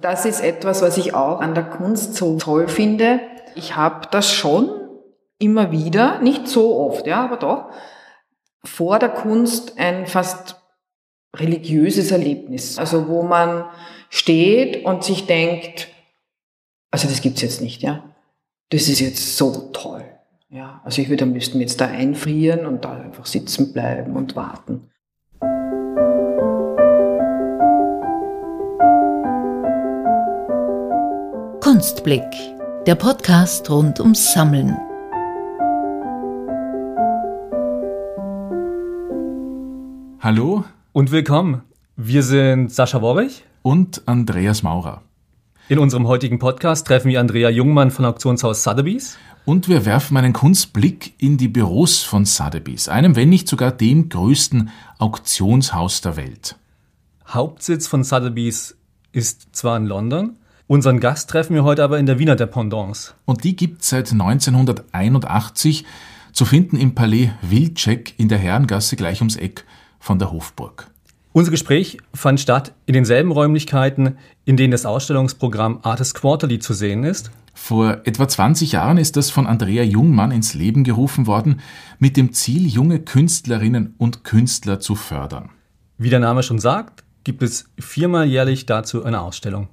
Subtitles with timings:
[0.00, 3.20] Das ist etwas, was ich auch an der Kunst so toll finde.
[3.54, 4.70] Ich habe das schon
[5.38, 7.70] immer wieder, nicht so oft, ja, aber doch,
[8.64, 10.56] vor der Kunst ein fast
[11.34, 12.78] religiöses Erlebnis.
[12.78, 13.64] Also wo man
[14.08, 15.88] steht und sich denkt,
[16.90, 18.04] also das gibt's jetzt nicht, ja.
[18.70, 20.04] Das ist jetzt so toll.
[20.48, 24.34] Ja, also ich würde am liebsten jetzt da einfrieren und da einfach sitzen bleiben und
[24.34, 24.90] warten.
[31.70, 32.24] Kunstblick,
[32.84, 34.76] der Podcast rund ums Sammeln.
[40.18, 41.62] Hallo und willkommen.
[41.94, 45.02] Wir sind Sascha Worrich und Andreas Maurer.
[45.68, 49.16] In unserem heutigen Podcast treffen wir Andrea Jungmann von Auktionshaus Sotheby's.
[49.44, 54.08] Und wir werfen einen Kunstblick in die Büros von Sotheby's, einem, wenn nicht sogar dem
[54.08, 56.56] größten Auktionshaus der Welt.
[57.28, 58.76] Hauptsitz von Sotheby's
[59.12, 60.36] ist zwar in London,
[60.70, 63.14] Unseren Gast treffen wir heute aber in der Wiener Dependance.
[63.24, 65.84] Und die gibt seit 1981
[66.32, 69.64] zu finden im Palais Wilczek in der Herrengasse gleich ums Eck
[69.98, 70.88] von der Hofburg.
[71.32, 77.02] Unser Gespräch fand statt in denselben Räumlichkeiten, in denen das Ausstellungsprogramm Artist Quarterly zu sehen
[77.02, 77.32] ist.
[77.52, 81.62] Vor etwa 20 Jahren ist das von Andrea Jungmann ins Leben gerufen worden,
[81.98, 85.50] mit dem Ziel, junge Künstlerinnen und Künstler zu fördern.
[85.98, 89.66] Wie der Name schon sagt, gibt es viermal jährlich dazu eine Ausstellung.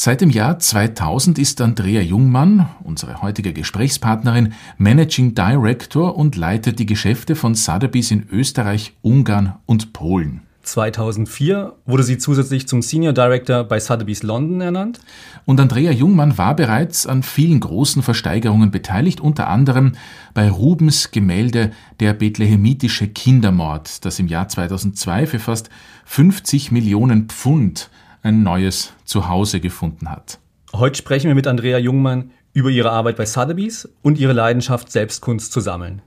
[0.00, 6.86] Seit dem Jahr 2000 ist Andrea Jungmann, unsere heutige Gesprächspartnerin, Managing Director und leitet die
[6.86, 10.42] Geschäfte von Sotheby's in Österreich, Ungarn und Polen.
[10.62, 15.00] 2004 wurde sie zusätzlich zum Senior Director bei Sotheby's London ernannt.
[15.46, 19.94] Und Andrea Jungmann war bereits an vielen großen Versteigerungen beteiligt, unter anderem
[20.32, 25.70] bei Rubens Gemälde Der bethlehemitische Kindermord, das im Jahr 2002 für fast
[26.04, 27.90] 50 Millionen Pfund
[28.22, 30.38] ein neues Zuhause gefunden hat.
[30.72, 35.52] Heute sprechen wir mit Andrea Jungmann über ihre Arbeit bei Sotheby's und ihre Leidenschaft, Selbstkunst
[35.52, 36.02] zu sammeln.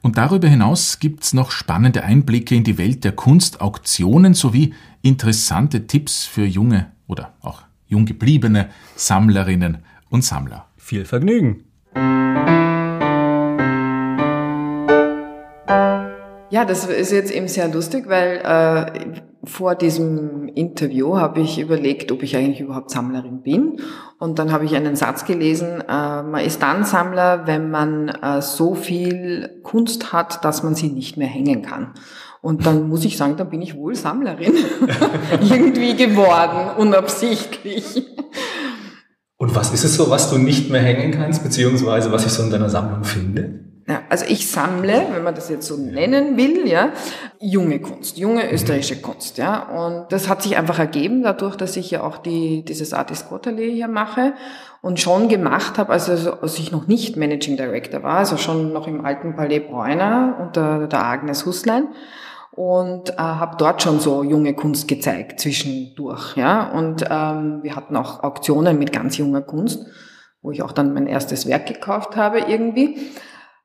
[0.00, 6.24] Und darüber hinaus gibt's noch spannende Einblicke in die Welt der Kunstauktionen sowie interessante Tipps
[6.24, 9.78] für junge oder auch jung gebliebene Sammlerinnen
[10.08, 10.66] und Sammler.
[10.76, 11.64] Viel Vergnügen!
[16.50, 22.10] Ja, das ist jetzt eben sehr lustig, weil äh, vor diesem Interview habe ich überlegt,
[22.10, 23.80] ob ich eigentlich überhaupt Sammlerin bin.
[24.18, 28.42] Und dann habe ich einen Satz gelesen, äh, man ist dann Sammler, wenn man äh,
[28.42, 31.94] so viel Kunst hat, dass man sie nicht mehr hängen kann.
[32.40, 34.54] Und dann muss ich sagen, dann bin ich wohl Sammlerin
[35.40, 38.06] irgendwie geworden, unabsichtlich.
[39.36, 42.42] Und was ist es so, was du nicht mehr hängen kannst, beziehungsweise was ich so
[42.42, 43.67] in deiner Sammlung finde?
[43.88, 46.90] Ja, also ich sammle, wenn man das jetzt so nennen will, ja,
[47.40, 49.62] junge Kunst, junge österreichische Kunst, ja.
[49.62, 53.72] Und das hat sich einfach ergeben dadurch, dass ich ja auch die, dieses Artist Quarterly
[53.72, 54.34] hier mache
[54.82, 58.86] und schon gemacht habe, also als ich noch nicht Managing Director war, also schon noch
[58.86, 61.88] im alten Palais Bräuner unter der Agnes Huslein
[62.52, 66.70] und äh, habe dort schon so junge Kunst gezeigt zwischendurch, ja.
[66.72, 69.86] Und ähm, wir hatten auch Auktionen mit ganz junger Kunst,
[70.42, 72.98] wo ich auch dann mein erstes Werk gekauft habe irgendwie.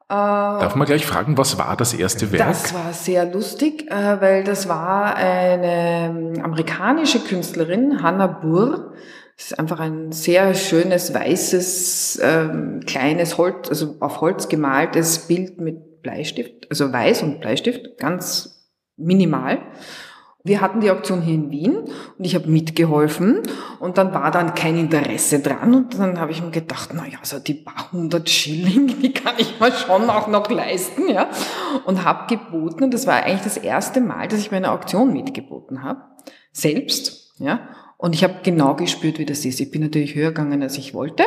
[0.08, 2.47] Darf man gleich fragen, was war das erste Werk?
[2.47, 8.94] Das war sehr lustig, äh, weil das war eine ähm, amerikanische Künstlerin, Hannah Burr.
[9.38, 15.59] Das ist einfach ein sehr schönes, weißes, ähm, kleines Holz, also auf Holz gemaltes Bild
[15.59, 19.59] mit Bleistift, also weiß und Bleistift, ganz minimal.
[20.46, 21.78] Wir hatten die Auktion hier in Wien
[22.18, 23.44] und ich habe mitgeholfen
[23.80, 27.20] und dann war dann kein Interesse dran und dann habe ich mir gedacht, na ja,
[27.22, 31.30] so die paar hundert Schilling, die kann ich mir schon auch noch leisten, ja,
[31.86, 35.81] und habe geboten und das war eigentlich das erste Mal, dass ich meine Auktion mitgeboten
[35.81, 36.02] habe,
[36.52, 37.62] selbst, ja,
[38.03, 39.62] und ich habe genau gespürt, wie das ist.
[39.62, 41.24] Ich bin natürlich höher gegangen, als ich wollte.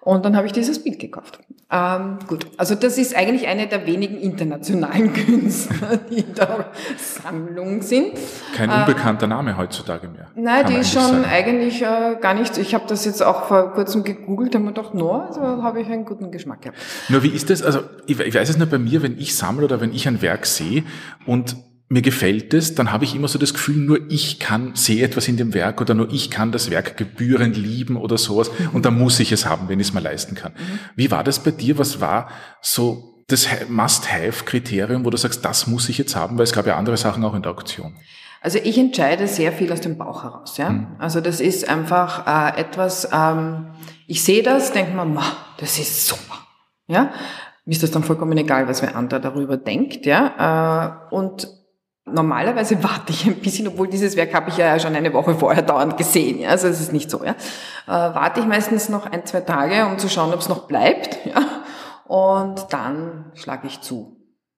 [0.00, 1.40] Und dann habe ich dieses Bild gekauft.
[1.70, 7.82] Ähm, gut, also das ist eigentlich eine der wenigen internationalen Künstler, die in der Sammlung
[7.82, 8.12] sind.
[8.54, 10.28] Kein unbekannter äh, Name heutzutage mehr.
[10.34, 11.24] Nein, die ist schon sagen.
[11.30, 12.56] eigentlich äh, gar nicht.
[12.56, 15.88] Ich habe das jetzt auch vor kurzem gegoogelt und mir gedacht, no, also habe ich
[15.88, 16.78] einen guten Geschmack gehabt.
[17.10, 17.60] Nur wie ist das?
[17.62, 20.22] Also ich, ich weiß es nur bei mir, wenn ich sammle oder wenn ich ein
[20.22, 20.84] Werk sehe
[21.26, 21.56] und
[21.88, 25.28] mir gefällt es, dann habe ich immer so das Gefühl, nur ich kann, sehe etwas
[25.28, 28.98] in dem Werk oder nur ich kann das Werk gebührend lieben oder sowas und dann
[28.98, 30.52] muss ich es haben, wenn ich es mir leisten kann.
[30.52, 30.78] Mhm.
[30.96, 31.78] Wie war das bei dir?
[31.78, 32.28] Was war
[32.60, 36.76] so das Must-Have-Kriterium, wo du sagst, das muss ich jetzt haben, weil es gab ja
[36.76, 37.94] andere Sachen auch in der Auktion.
[38.40, 40.56] Also ich entscheide sehr viel aus dem Bauch heraus.
[40.56, 40.70] Ja?
[40.70, 40.96] Mhm.
[40.98, 43.72] Also das ist einfach äh, etwas, ähm,
[44.06, 45.22] ich sehe das, denke mir,
[45.58, 46.38] das ist super.
[46.86, 47.12] Ja?
[47.64, 50.06] Mir ist das dann vollkommen egal, was wer andere darüber denkt.
[50.06, 51.00] Ja?
[51.10, 51.48] Äh, und
[52.08, 55.62] Normalerweise warte ich ein bisschen, obwohl dieses Werk habe ich ja schon eine Woche vorher
[55.62, 56.38] dauernd gesehen.
[56.38, 57.24] Ja, also es ist nicht so.
[57.24, 57.32] Ja.
[57.32, 61.18] Äh, warte ich meistens noch ein, zwei Tage, um zu schauen, ob es noch bleibt.
[61.26, 61.42] Ja.
[62.06, 64.16] Und dann schlage ich zu.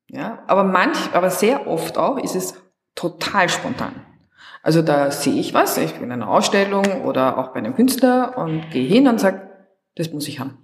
[0.09, 0.41] Ja.
[0.47, 2.55] Aber manch, aber sehr oft auch ist es
[2.95, 3.95] total spontan.
[4.63, 8.37] Also da sehe ich was, ich bin in einer Ausstellung oder auch bei einem Künstler
[8.37, 9.49] und gehe hin und sage,
[9.97, 10.59] das muss ich haben.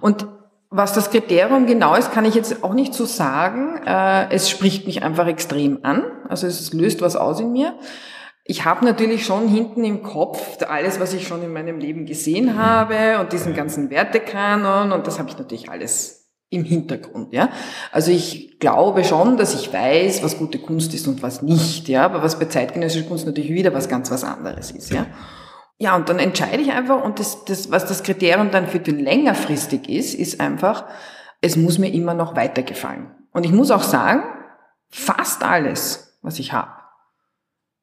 [0.00, 0.26] Und
[0.76, 3.80] was das Kriterium genau ist, kann ich jetzt auch nicht so sagen.
[3.86, 6.04] Äh, es spricht mich einfach extrem an.
[6.28, 7.74] Also es löst was aus in mir.
[8.44, 12.56] Ich habe natürlich schon hinten im Kopf alles, was ich schon in meinem Leben gesehen
[12.56, 17.48] habe und diesen ganzen Wertekanon und das habe ich natürlich alles im Hintergrund, ja.
[17.90, 22.04] Also ich glaube schon, dass ich weiß, was gute Kunst ist und was nicht, ja,
[22.04, 25.06] aber was bei zeitgenössischer Kunst natürlich wieder was ganz was anderes ist, ja.
[25.78, 28.98] Ja, und dann entscheide ich einfach, und das, das, was das Kriterium dann für den
[28.98, 30.86] längerfristig ist, ist einfach,
[31.42, 33.10] es muss mir immer noch weitergefallen.
[33.32, 34.22] Und ich muss auch sagen,
[34.88, 36.70] fast alles, was ich habe,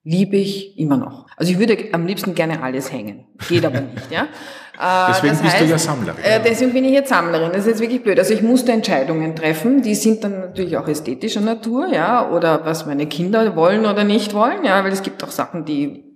[0.04, 1.28] liebe ich immer noch.
[1.38, 3.28] Also ich würde am liebsten gerne alles hängen.
[3.48, 4.28] Geht aber nicht, ja.
[4.76, 6.24] Äh, deswegen bist heißt, du ja Sammlerin.
[6.24, 7.52] Äh, deswegen bin ich jetzt Sammlerin.
[7.52, 8.18] Das ist jetzt wirklich blöd.
[8.18, 12.88] Also ich musste Entscheidungen treffen, die sind dann natürlich auch ästhetischer Natur, ja, oder was
[12.88, 16.13] meine Kinder wollen oder nicht wollen, ja, weil es gibt auch Sachen, die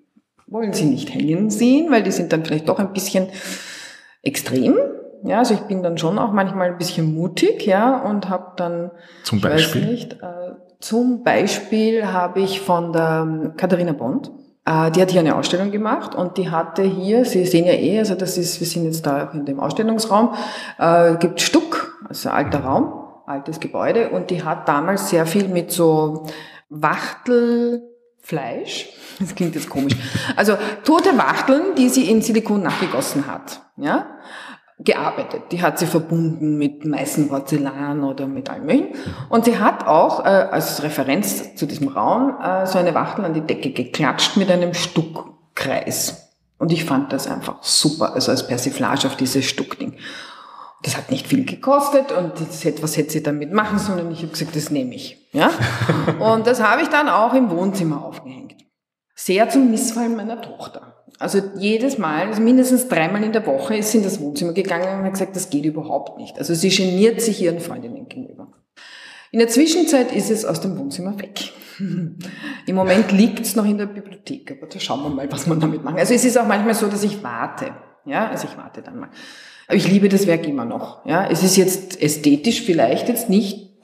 [0.48, 3.28] wollen sie nicht hängen sehen, weil die sind dann vielleicht doch ein bisschen
[4.24, 4.76] extrem.
[5.24, 8.92] Ja, also ich bin dann schon auch manchmal ein bisschen mutig, ja, und habe dann
[9.24, 14.32] zum Beispiel nicht, äh, zum Beispiel habe ich von der Katharina Bond,
[14.66, 18.00] äh, die hat hier eine Ausstellung gemacht und die hatte hier, Sie sehen ja eh,
[18.00, 20.36] also das ist, wir sind jetzt da auch in dem Ausstellungsraum,
[20.78, 22.94] äh, gibt Stuck, also alter Raum,
[23.26, 26.28] altes Gebäude und die hat damals sehr viel mit so
[28.28, 28.90] Wachtelfleisch
[29.20, 29.96] das klingt jetzt komisch.
[30.36, 34.06] Also tote Wachteln, die sie in Silikon nachgegossen hat, ja,
[34.80, 35.52] gearbeitet.
[35.52, 38.94] Die hat sie verbunden mit meisten Porzellan oder mit allem möglichen.
[39.30, 43.34] Und sie hat auch äh, als Referenz zu diesem Raum äh, so eine Wachtel an
[43.34, 46.36] die Decke geklatscht mit einem Stuckkreis.
[46.60, 49.96] Und ich fand das einfach super, also als Persiflage auf dieses Stuckding.
[50.84, 54.12] Das hat nicht viel gekostet und das, was hätte sie damit machen sollen?
[54.12, 55.28] Ich habe gesagt, das nehme ich.
[55.32, 55.50] Ja?
[56.20, 58.48] Und das habe ich dann auch im Wohnzimmer aufgehängt
[59.18, 61.04] sehr zum Missfallen meiner Tochter.
[61.20, 65.00] Also jedes Mal, also mindestens dreimal in der Woche ist sie in das Wohnzimmer gegangen
[65.00, 66.38] und hat gesagt, das geht überhaupt nicht.
[66.38, 68.54] Also sie geniert sich ihren Freundinnen gegenüber.
[69.32, 71.52] In der Zwischenzeit ist es aus dem Wohnzimmer weg.
[71.80, 75.60] Im Moment liegt es noch in der Bibliothek, aber da schauen wir mal, was man
[75.60, 75.98] damit machen.
[75.98, 77.72] Also es ist auch manchmal so, dass ich warte.
[78.06, 79.10] Ja, also ich warte dann mal.
[79.68, 81.06] Aber ich liebe das Werk immer noch.
[81.06, 83.78] Ja, es ist jetzt ästhetisch vielleicht jetzt nicht,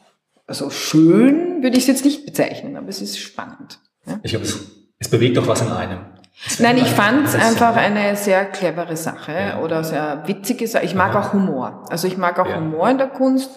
[0.47, 3.79] also schön würde ich es jetzt nicht bezeichnen, aber es ist spannend.
[4.05, 4.19] Ja?
[4.23, 4.59] Ich habe es
[5.03, 5.99] es bewegt doch was in einem.
[6.59, 9.59] Nein, ich fand es einfach eine sehr clevere Sache ja.
[9.59, 10.85] oder sehr witzige Sache.
[10.85, 11.19] Ich mag ja.
[11.19, 11.83] auch Humor.
[11.89, 12.55] Also ich mag auch ja.
[12.55, 13.51] Humor in der Kunst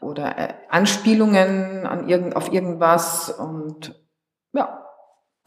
[0.00, 3.94] oder äh, Anspielungen an irgend, auf irgendwas und
[4.52, 4.84] ja.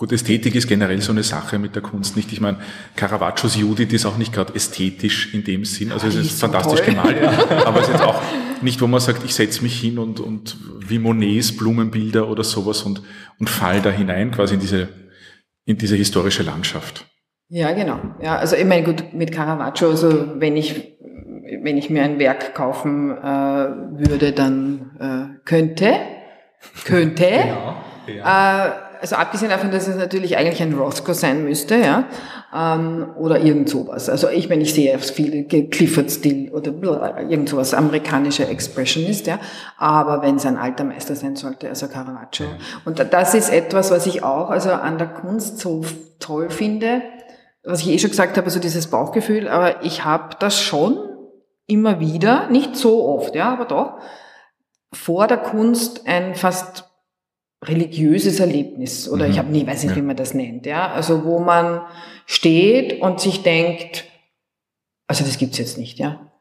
[0.02, 2.34] Gut, Ästhetik ist generell so eine Sache mit der Kunst, nicht?
[2.34, 2.58] Ich meine,
[2.96, 5.92] Caravaggios Judith ist auch nicht gerade ästhetisch in dem Sinn.
[5.92, 6.96] Also es ist so fantastisch toll.
[6.96, 7.18] gemalt,
[7.68, 8.20] aber es ist jetzt auch
[8.64, 12.82] nicht, wo man sagt, ich setze mich hin und, und wie Monets Blumenbilder oder sowas
[12.82, 13.04] und,
[13.38, 14.90] und fall da hinein, quasi in diese
[15.66, 17.06] in diese historische Landschaft.
[17.50, 18.00] Ja, genau.
[18.24, 20.98] Ja, also ich meine, gut, mit Caravaggio, also wenn ich,
[21.62, 25.94] wenn ich mir ein Werk kaufen äh, würde, dann äh, könnte,
[26.86, 28.68] könnte, ja, ja.
[28.68, 32.06] Äh, also abgesehen davon, dass es natürlich eigentlich ein Rothko sein müsste, ja,
[32.56, 34.10] ähm, oder irgend sowas.
[34.10, 39.40] Also ich meine, ich sehe viele Clifford-Stil oder irgend sowas, amerikanische Expressionist, ja,
[39.78, 42.46] aber wenn es ein alter Meister sein sollte, also Caravaggio.
[42.86, 45.84] Und das ist etwas, was ich auch also an der Kunst so
[46.20, 47.02] toll finde,
[47.64, 50.98] was ich eh schon gesagt habe, also dieses Bauchgefühl, aber ich habe das schon
[51.66, 53.98] immer wieder, nicht so oft, ja, aber doch,
[54.94, 56.91] vor der Kunst ein fast
[57.64, 59.32] religiöses Erlebnis oder mhm.
[59.32, 59.98] ich habe nie weiß nicht, ja.
[59.98, 61.82] wie man das nennt, ja, also wo man
[62.26, 64.06] steht und sich denkt,
[65.08, 66.32] also das gibt's jetzt nicht, ja,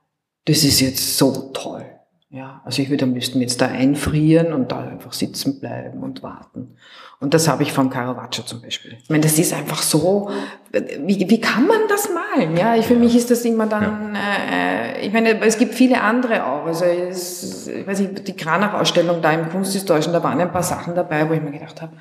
[0.46, 1.84] das ist jetzt so toll,
[2.30, 6.22] ja, also ich würde am liebsten jetzt da einfrieren und da einfach sitzen bleiben und
[6.22, 6.76] warten
[7.20, 8.96] und das habe ich von Caravaggio zum Beispiel.
[9.02, 10.30] Ich meine, das ist einfach so,
[10.72, 12.56] wie, wie kann man das malen?
[12.56, 14.94] Ja, ich, für mich ist das immer dann, ja.
[14.96, 16.64] äh, ich meine, es gibt viele andere auch.
[16.64, 20.94] Also es, ich weiß nicht, die Kranach-Ausstellung da im Kunsthistorischen, da waren ein paar Sachen
[20.94, 21.92] dabei, wo ich mir gedacht habe,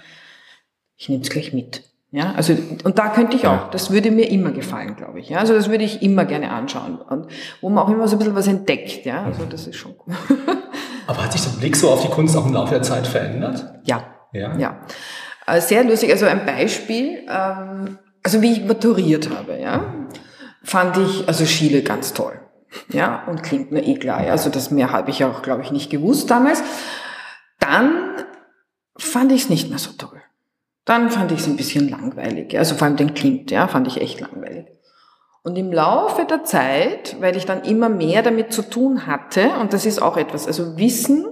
[0.95, 1.83] ich nehme es gleich mit.
[2.11, 5.29] Ja, also und da könnte ich auch, das würde mir immer gefallen, glaube ich.
[5.29, 7.27] Ja, also das würde ich immer gerne anschauen und
[7.61, 9.05] wo man auch immer so ein bisschen was entdeckt.
[9.05, 10.15] Ja, also das ist schon cool.
[11.07, 13.63] Aber hat sich der Blick so auf die Kunst auch im Laufe der Zeit verändert?
[13.83, 14.57] Ja, ja.
[14.57, 14.81] ja.
[15.45, 16.11] Äh, sehr lustig.
[16.11, 19.93] Also ein Beispiel, ähm, also wie ich maturiert habe, ja,
[20.63, 22.39] fand ich also Chile ganz toll.
[22.91, 24.23] Ja, und klingt mir eh klar.
[24.23, 24.31] Ja.
[24.31, 26.63] Also das mehr habe ich auch, glaube ich, nicht gewusst damals.
[27.59, 28.15] Dann
[28.97, 30.21] fand ich es nicht mehr so toll.
[30.89, 32.57] Dann fand ich es ein bisschen langweilig.
[32.57, 34.65] Also vor allem den Klimt, ja, fand ich echt langweilig.
[35.43, 39.71] Und im Laufe der Zeit, weil ich dann immer mehr damit zu tun hatte, und
[39.71, 41.27] das ist auch etwas, also Wissen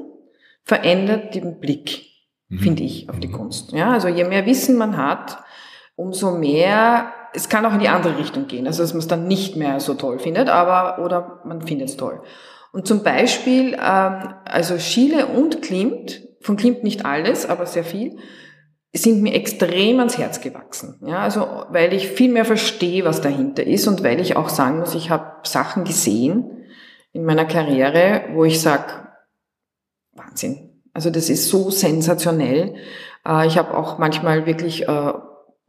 [0.62, 2.04] verändert den Blick,
[2.50, 2.60] mhm.
[2.60, 3.32] finde ich, auf die mhm.
[3.32, 3.72] Kunst.
[3.72, 5.40] Ja, also je mehr Wissen man hat,
[5.96, 9.28] umso mehr, es kann auch in die andere Richtung gehen, also dass man es dann
[9.28, 12.22] nicht mehr so toll findet, aber, oder man findet es toll.
[12.74, 18.20] Und zum Beispiel, ähm, also Schiele und Klimt, von Klimt nicht alles, aber sehr viel,
[18.94, 21.00] sind mir extrem ans Herz gewachsen.
[21.06, 24.80] Ja, also weil ich viel mehr verstehe, was dahinter ist und weil ich auch sagen
[24.80, 26.66] muss, ich habe Sachen gesehen
[27.12, 29.08] in meiner Karriere, wo ich sag,
[30.14, 30.82] Wahnsinn.
[30.94, 32.76] Also das ist so sensationell.
[33.26, 35.14] Äh, ich habe auch manchmal wirklich äh,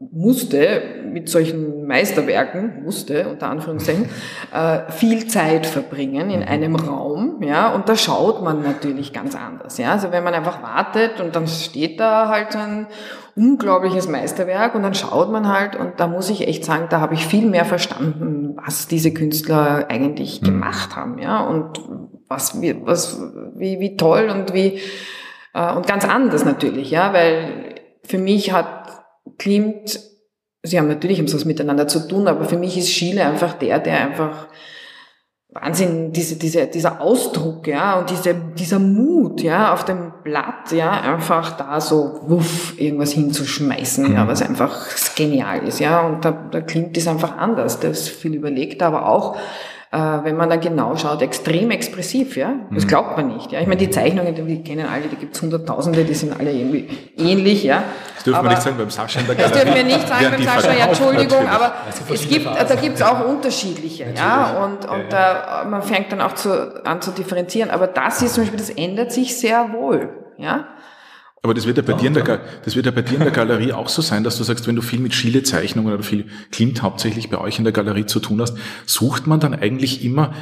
[0.01, 4.09] musste mit solchen Meisterwerken, musste unter Anführungszeichen,
[4.55, 9.77] äh, viel Zeit verbringen in einem Raum, ja, und da schaut man natürlich ganz anders,
[9.79, 9.93] ja.
[9.93, 12.87] Also wenn man einfach wartet und dann steht da halt so ein
[13.35, 17.15] unglaubliches Meisterwerk und dann schaut man halt und da muss ich echt sagen, da habe
[17.15, 20.47] ich viel mehr verstanden, was diese Künstler eigentlich mhm.
[20.47, 21.81] gemacht haben, ja, und
[22.29, 23.21] was, wie, was,
[23.57, 24.81] wie, wie toll und wie,
[25.55, 27.75] äh, und ganz anders natürlich, ja, weil
[28.05, 28.98] für mich hat
[29.37, 30.01] Klimt,
[30.63, 34.01] sie haben natürlich was miteinander zu tun, aber für mich ist Schiele einfach der, der
[34.01, 34.49] einfach
[35.51, 40.91] Wahnsinn, diese, diese, dieser Ausdruck, ja, und diese, dieser Mut, ja, auf dem Blatt, ja,
[40.91, 44.29] einfach da so, wuff, irgendwas hinzuschmeißen, ja, mhm.
[44.29, 48.35] was einfach genial ist, ja, und da, da klingt es einfach anders, das ist viel
[48.35, 49.37] überlegt, aber auch,
[49.91, 52.55] äh, wenn man dann genau schaut, extrem expressiv, ja.
[52.71, 52.89] Das mhm.
[52.89, 53.61] glaubt man nicht, ja.
[53.61, 57.65] Ich meine, die Zeichnungen, die kennen alle, die gibt's Hunderttausende, die sind alle irgendwie ähnlich,
[57.65, 57.85] ja.
[58.17, 59.55] Das dürfen wir nicht sagen beim Sascha in der Galerie.
[59.55, 61.73] Das dürfen wir nicht sagen beim Sascha, ja, Entschuldigung, aber
[62.13, 64.63] es gibt, da gibt's auch unterschiedliche, ja.
[64.63, 67.71] Und, und ja, man fängt dann auch zu, an zu differenzieren.
[67.71, 70.67] Aber das ist zum Beispiel, das ändert sich sehr wohl, ja.
[71.43, 73.31] Aber das wird ja bei dir in der, das wird ja bei dir in der
[73.31, 76.83] Galerie auch so sein, dass du sagst, wenn du viel mit Schiele-Zeichnungen oder viel Klimt
[76.83, 80.33] hauptsächlich bei euch in der Galerie zu tun hast, sucht man dann eigentlich immer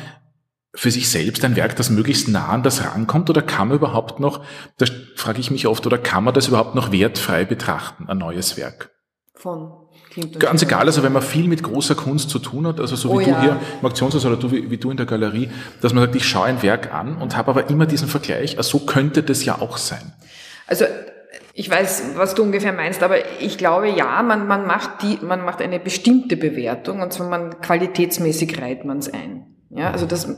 [0.74, 4.20] für sich selbst ein Werk, das möglichst nah an das rankommt oder kann man überhaupt
[4.20, 4.44] noch,
[4.78, 8.56] da frage ich mich oft, oder kann man das überhaupt noch wertfrei betrachten, ein neues
[8.56, 8.90] Werk?
[9.34, 9.72] Von
[10.10, 13.10] Klimt Ganz egal, also wenn man viel mit großer Kunst zu tun hat, also so
[13.10, 13.40] wie oh, du ja.
[13.42, 15.50] hier im Auktionshaus oder du, wie, wie, du in der Galerie,
[15.82, 18.78] dass man sagt, ich schaue ein Werk an und habe aber immer diesen Vergleich, also
[18.78, 20.14] so könnte das ja auch sein.
[20.66, 20.84] Also
[21.54, 25.44] ich weiß, was du ungefähr meinst, aber ich glaube, ja, man, man, macht, die, man
[25.44, 29.46] macht eine bestimmte Bewertung und zwar man qualitätsmäßig reiht man es ein.
[29.70, 30.28] Ja, also das,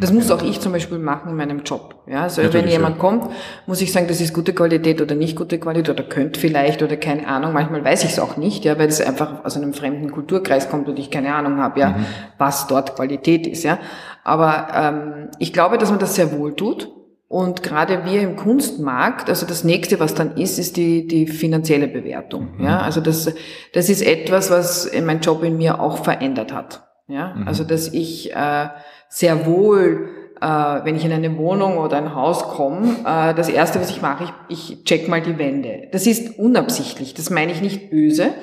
[0.00, 2.04] das muss auch ich zum Beispiel machen in meinem Job.
[2.06, 3.00] Ja, also Natürlich, wenn jemand ja.
[3.00, 3.30] kommt,
[3.66, 6.96] muss ich sagen, das ist gute Qualität oder nicht gute Qualität oder könnte vielleicht oder
[6.96, 7.52] keine Ahnung.
[7.52, 10.88] Manchmal weiß ich es auch nicht, ja, weil es einfach aus einem fremden Kulturkreis kommt
[10.88, 12.06] und ich keine Ahnung habe, ja, mhm.
[12.38, 13.64] was dort Qualität ist.
[13.64, 13.78] Ja,
[14.24, 16.88] aber ähm, ich glaube, dass man das sehr wohl tut
[17.28, 21.88] und gerade wir im Kunstmarkt, also das nächste, was dann ist, ist die, die finanzielle
[21.88, 22.56] Bewertung.
[22.56, 22.64] Mhm.
[22.64, 23.32] Ja, also das,
[23.72, 26.84] das ist etwas, was mein Job in mir auch verändert hat.
[27.08, 27.48] Ja, mhm.
[27.48, 28.68] also dass ich äh,
[29.08, 30.08] sehr wohl,
[30.40, 34.02] äh, wenn ich in eine Wohnung oder ein Haus komme, äh, das erste, was ich
[34.02, 35.88] mache, ich, ich check mal die Wände.
[35.90, 37.14] Das ist unabsichtlich.
[37.14, 38.34] Das meine ich nicht böse,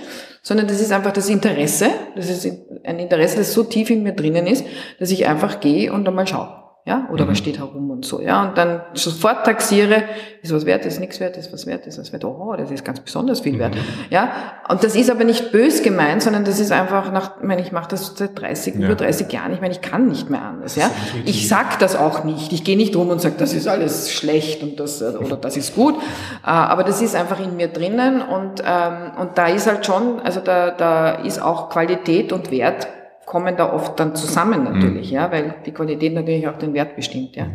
[0.42, 1.88] sondern das ist einfach das Interesse.
[2.18, 2.46] Das ist
[2.84, 4.66] ein Interesse, das so tief in mir drinnen ist,
[5.00, 7.30] dass ich einfach gehe und einmal schaue ja, oder mhm.
[7.30, 10.04] was steht herum und so, ja, und dann sofort taxiere,
[10.42, 12.84] ist was wert, ist nichts wert, ist was wert, ist was wert, oh, das ist
[12.84, 13.80] ganz besonders viel wert, mhm.
[14.10, 14.32] ja,
[14.68, 17.72] und das ist aber nicht bös gemeint, sondern das ist einfach nach, ich meine, ich
[17.72, 18.82] mache das seit 30, ja.
[18.82, 20.92] über 30 Jahren, ich meine, ich kann nicht mehr anders, ja,
[21.24, 24.62] ich sag das auch nicht, ich gehe nicht rum und sage, das ist alles schlecht
[24.62, 28.62] und das, oder das ist gut, äh, aber das ist einfach in mir drinnen und,
[28.66, 32.88] ähm, und da ist halt schon, also da, da ist auch Qualität und Wert
[33.34, 35.16] kommen da oft dann zusammen natürlich, mhm.
[35.16, 37.46] ja, weil die Qualität natürlich auch den Wert bestimmt, ja.
[37.46, 37.52] Mhm.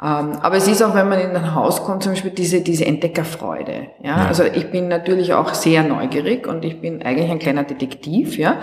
[0.00, 2.84] Ähm, aber es ist auch, wenn man in ein Haus kommt, zum Beispiel diese, diese
[2.84, 4.18] Entdeckerfreude, ja?
[4.18, 4.26] ja.
[4.26, 8.60] Also ich bin natürlich auch sehr neugierig und ich bin eigentlich ein kleiner Detektiv, ja.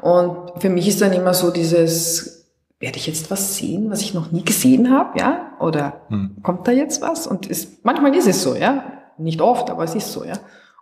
[0.00, 2.46] Und für mich ist dann immer so dieses,
[2.78, 5.56] werde ich jetzt was sehen, was ich noch nie gesehen habe, ja?
[5.58, 6.36] Oder hm.
[6.44, 7.26] kommt da jetzt was?
[7.26, 8.84] Und ist, manchmal ist es so, ja.
[9.18, 10.34] Nicht oft, aber es ist so, ja.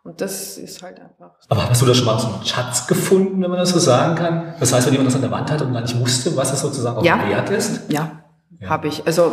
[0.07, 1.33] Und das ist halt einfach.
[1.49, 4.15] Aber hast du da schon mal so einen Schatz gefunden, wenn man das so sagen
[4.15, 4.55] kann?
[4.61, 6.61] Das heißt, wenn jemand das an der Wand hat und gar nicht wusste, was es
[6.61, 7.29] sozusagen auch ja.
[7.29, 7.91] wert ist?
[7.91, 8.23] Ja,
[8.61, 8.69] ja.
[8.69, 9.05] habe ich.
[9.05, 9.33] Also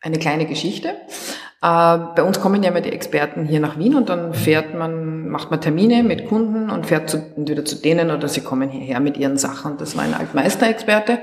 [0.00, 0.88] eine kleine Geschichte.
[0.88, 5.28] Äh, bei uns kommen ja immer die Experten hier nach Wien und dann fährt man,
[5.28, 9.00] macht man Termine mit Kunden und fährt zu, entweder zu denen oder sie kommen hierher
[9.00, 9.76] mit ihren Sachen.
[9.76, 11.18] Das war ein Altmeisterexperte.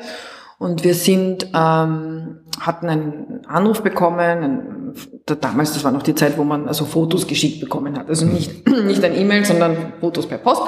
[0.63, 4.93] Und wir sind, ähm, hatten einen Anruf bekommen, ein
[5.25, 8.07] damals, das war noch die Zeit, wo man also Fotos geschickt bekommen hat.
[8.07, 10.61] Also nicht, nicht ein E-Mail, sondern Fotos per Post.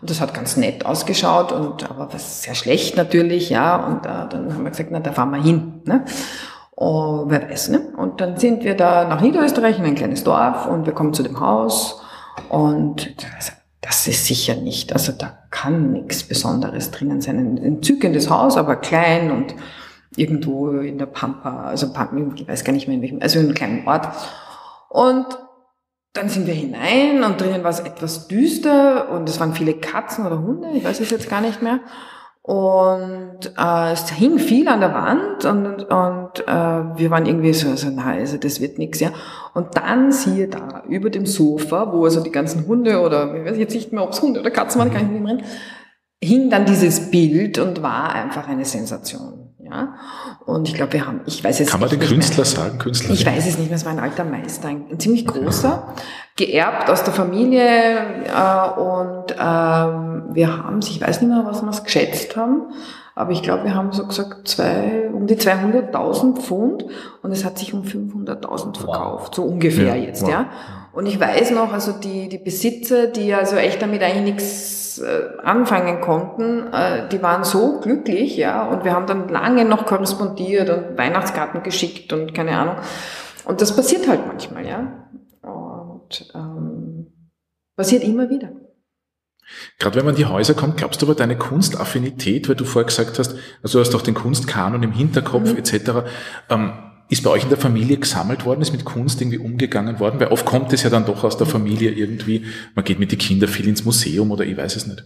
[0.00, 3.84] Und das hat ganz nett ausgeschaut und aber was sehr schlecht natürlich, ja.
[3.84, 5.82] Und äh, dann haben wir gesagt, na, da fahren wir hin.
[5.86, 6.04] Ne?
[6.76, 7.92] Oh, wer weiß, ne?
[7.96, 11.24] Und dann sind wir da nach Niederösterreich in ein kleines Dorf und wir kommen zu
[11.24, 12.00] dem Haus
[12.48, 13.16] und
[13.82, 17.36] das ist sicher nicht, also da kann nichts Besonderes drinnen sein.
[17.36, 19.54] Ein entzückendes Haus, aber klein und
[20.16, 23.46] irgendwo in der Pampa, also Pampa, ich weiß gar nicht mehr in welchem, also in
[23.46, 24.08] einem kleinen Ort.
[24.88, 25.26] Und
[26.12, 30.26] dann sind wir hinein und drinnen war es etwas düster und es waren viele Katzen
[30.26, 31.80] oder Hunde, ich weiß es jetzt gar nicht mehr.
[32.44, 37.76] Und äh, es hing viel an der Wand und, und äh, wir waren irgendwie so,
[37.76, 39.10] so nein, also das wird nix, ja.
[39.54, 43.58] Und dann siehe da, über dem Sofa, wo also die ganzen Hunde oder ich weiß
[43.58, 45.44] jetzt nicht mehr, ob es Hunde oder Katzen waren, kann ich nicht mehr drin,
[46.20, 49.54] hing dann dieses Bild und war einfach eine Sensation.
[49.60, 49.94] Ja?
[50.44, 52.44] Und ich glaube, wir haben, ich weiß jetzt Kann man den Künstler mehr.
[52.44, 53.14] sagen, Künstler?
[53.14, 55.94] Ich weiß es nicht mehr, es war ein alter Meister, ein, ziemlich großer,
[56.36, 61.70] geerbt aus der Familie äh, und ähm, wir haben, ich weiß nicht mehr, was wir
[61.70, 62.72] es geschätzt haben,
[63.14, 66.86] aber ich glaube, wir haben so gesagt, zwei, um die 200.000 Pfund
[67.22, 69.34] und es hat sich um 500.000 verkauft, wow.
[69.36, 70.30] so ungefähr ja, jetzt, wow.
[70.30, 70.46] ja.
[70.92, 75.38] Und ich weiß noch, also die, die Besitzer, die also echt damit eigentlich nichts äh,
[75.42, 80.68] anfangen konnten, äh, die waren so glücklich, ja, und wir haben dann lange noch korrespondiert
[80.68, 82.76] und Weihnachtskarten geschickt und keine Ahnung.
[83.46, 85.08] Und das passiert halt manchmal, ja.
[85.42, 87.06] Und ähm,
[87.74, 88.50] passiert immer wieder.
[89.78, 92.86] Gerade wenn man in die Häuser kommt, glaubst du aber deine Kunstaffinität, weil du vorher
[92.86, 95.58] gesagt hast, also du hast auch den Kunstkanon im Hinterkopf mhm.
[95.58, 95.90] etc.,
[96.50, 100.18] ähm, ist bei euch in der Familie gesammelt worden, ist mit Kunst irgendwie umgegangen worden?
[100.18, 103.18] Weil oft kommt es ja dann doch aus der Familie irgendwie, man geht mit den
[103.18, 105.04] Kindern viel ins Museum oder ich weiß es nicht.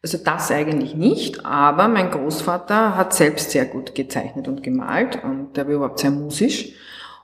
[0.00, 5.56] Also das eigentlich nicht, aber mein Großvater hat selbst sehr gut gezeichnet und gemalt und
[5.56, 6.66] der war überhaupt sehr musisch.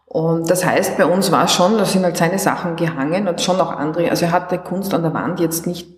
[0.05, 3.41] Und das heißt, bei uns war es schon, da sind halt seine Sachen gehangen und
[3.41, 5.94] schon auch andere, also er hatte Kunst an der Wand jetzt nicht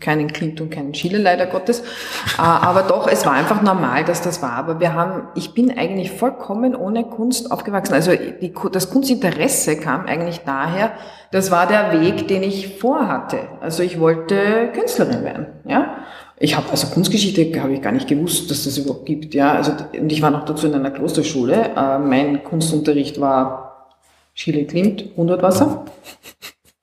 [0.00, 1.80] keinen Klimt und keinen Chile, leider Gottes.
[1.80, 4.52] Äh, aber doch, es war einfach normal, dass das war.
[4.52, 7.94] Aber wir haben, ich bin eigentlich vollkommen ohne Kunst aufgewachsen.
[7.94, 10.92] Also die, das Kunstinteresse kam eigentlich daher,
[11.30, 13.38] das war der Weg, den ich vorhatte.
[13.60, 15.96] Also ich wollte Künstlerin werden, ja.
[16.38, 19.54] Ich habe also Kunstgeschichte habe ich gar nicht gewusst, dass das überhaupt gibt, ja.
[19.54, 21.70] Also und ich war noch dazu in einer Klosterschule.
[21.74, 23.66] Äh, mein Kunstunterricht war
[24.34, 25.86] Chile Klimt, Hundertwasser.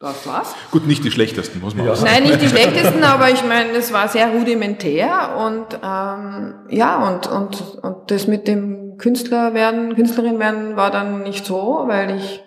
[0.03, 0.53] Das war's.
[0.69, 1.95] Gut, nicht die schlechtesten, muss man ja.
[1.95, 2.11] sagen.
[2.13, 7.27] Nein, nicht die schlechtesten, aber ich meine, es war sehr rudimentär und ähm, ja, und,
[7.27, 12.43] und, und das mit dem Künstler werden, Künstlerin werden war dann nicht so, weil ich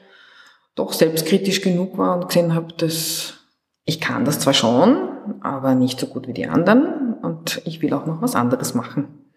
[0.74, 3.38] doch selbstkritisch genug war und gesehen habe, dass
[3.86, 5.08] ich kann das zwar schon,
[5.40, 9.30] aber nicht so gut wie die anderen und ich will auch noch was anderes machen.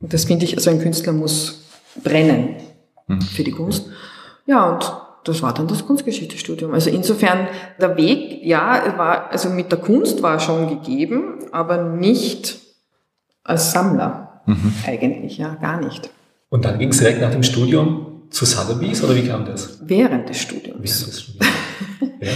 [0.00, 1.66] Und das finde ich, also ein Künstler muss
[2.02, 2.56] brennen
[3.06, 3.22] mhm.
[3.22, 3.86] für die Kunst.
[4.46, 4.92] Ja, und
[5.30, 6.72] das war dann das Kunstgeschichtestudium.
[6.74, 7.48] Also insofern,
[7.80, 12.58] der Weg, ja, war, also mit der Kunst war schon gegeben, aber nicht
[13.44, 14.74] als Sammler mhm.
[14.86, 16.10] eigentlich, ja, gar nicht.
[16.48, 19.78] Und dann ging es direkt nach dem Studium zu Sotheby's oder wie kam das?
[19.82, 20.78] Während des Studiums.
[20.82, 21.46] Während des Studiums.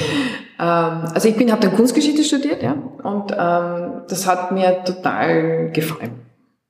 [0.59, 1.03] ja.
[1.03, 5.71] ähm, also ich bin, habe dann Kunstgeschichte studiert, ja, und ähm, das hat mir total
[5.73, 6.21] gefallen.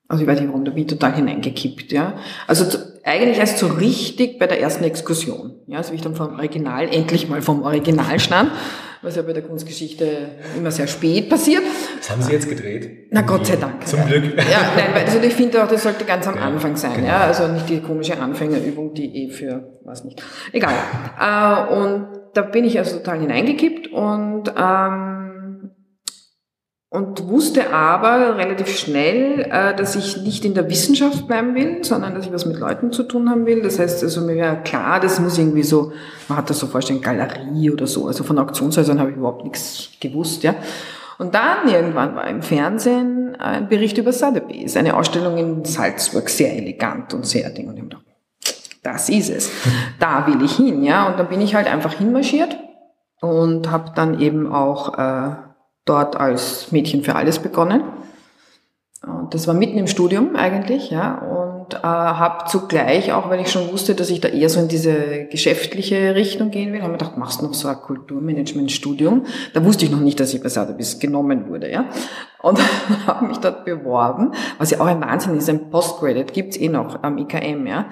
[0.08, 2.14] Also ich weiß nicht warum, da bin ich total hineingekippt, ja.
[2.46, 2.66] Also
[3.04, 5.56] eigentlich erst so richtig bei der ersten Exkursion.
[5.66, 8.50] Ja, also wie ich dann vom Original, endlich mal vom Original stand,
[9.02, 10.06] was ja bei der Kunstgeschichte
[10.56, 11.62] immer sehr spät passiert.
[11.98, 13.08] Das haben Sie jetzt gedreht?
[13.10, 13.86] Na Gott sei Dank.
[13.86, 14.36] Zum Glück.
[14.36, 16.94] Ja, nein, also ich finde auch, das sollte ganz am Anfang sein.
[16.96, 17.08] Genau.
[17.08, 20.22] Ja, also nicht die komische Anfängerübung, die eh für, was nicht.
[20.52, 20.72] Egal.
[21.20, 25.23] Äh, und da bin ich also total hineingekippt und ähm,
[26.94, 32.14] und wusste aber relativ schnell, äh, dass ich nicht in der Wissenschaft bleiben will, sondern
[32.14, 33.62] dass ich was mit Leuten zu tun haben will.
[33.62, 35.90] Das heißt, also mir war klar, das muss irgendwie so,
[36.28, 38.06] man hat das so vorstellen, Galerie oder so.
[38.06, 40.54] Also von Auktionshäusern habe ich überhaupt nichts gewusst, ja.
[41.18, 46.56] Und dann irgendwann war im Fernsehen ein Bericht über Sotheby's, eine Ausstellung in Salzburg, sehr
[46.56, 47.66] elegant und sehr ding.
[47.66, 48.04] Und ich habe gedacht,
[48.84, 49.50] das ist es.
[49.98, 51.08] Da will ich hin, ja.
[51.08, 52.56] Und dann bin ich halt einfach hinmarschiert
[53.20, 55.34] und habe dann eben auch äh,
[55.84, 57.82] dort als Mädchen für alles begonnen.
[59.06, 63.50] Und das war mitten im Studium eigentlich, ja, und äh, habe zugleich auch, weil ich
[63.50, 66.98] schon wusste, dass ich da eher so in diese geschäftliche Richtung gehen will, habe mir
[66.98, 69.26] gedacht, machst noch so ein Kulturmanagement-Studium.
[69.52, 71.86] Da wusste ich noch nicht, dass ich bei Sotheby's genommen wurde, ja,
[72.44, 72.58] und
[73.06, 77.02] habe mich dort beworben, was ja auch ein Wahnsinn ist, ein Postgraduate gibt's eh noch
[77.02, 77.86] am IKM, ja.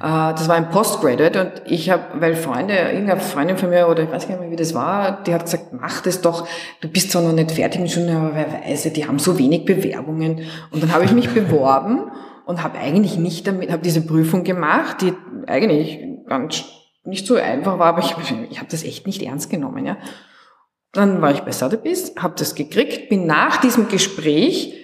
[0.00, 4.02] Äh, das war ein Postgraduate und ich habe, weil Freunde, irgendeine Freundin von mir oder
[4.02, 6.48] ich weiß gar nicht mehr, wie das war, die hat gesagt, mach das doch,
[6.80, 9.66] du bist zwar noch nicht fertig mit Studium, aber wer weiß, die haben so wenig
[9.66, 12.10] Bewerbungen und dann habe ich mich beworben
[12.50, 15.12] und habe eigentlich nicht damit, habe diese Prüfung gemacht, die
[15.46, 16.64] eigentlich ganz
[17.04, 18.14] nicht so einfach war, aber ich,
[18.50, 19.96] ich habe das echt nicht ernst genommen, ja.
[20.92, 24.74] Dann war ich bei Sotheby's, habe das gekriegt, bin nach diesem Gespräch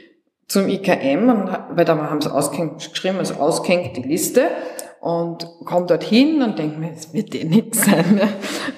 [0.47, 4.49] zum IKM, und, weil da haben sie ausgehängt, geschrieben, also ausgehängt die Liste
[5.01, 8.15] und komme dorthin und denke mir, es wird eh nichts sein.
[8.15, 8.29] Ne?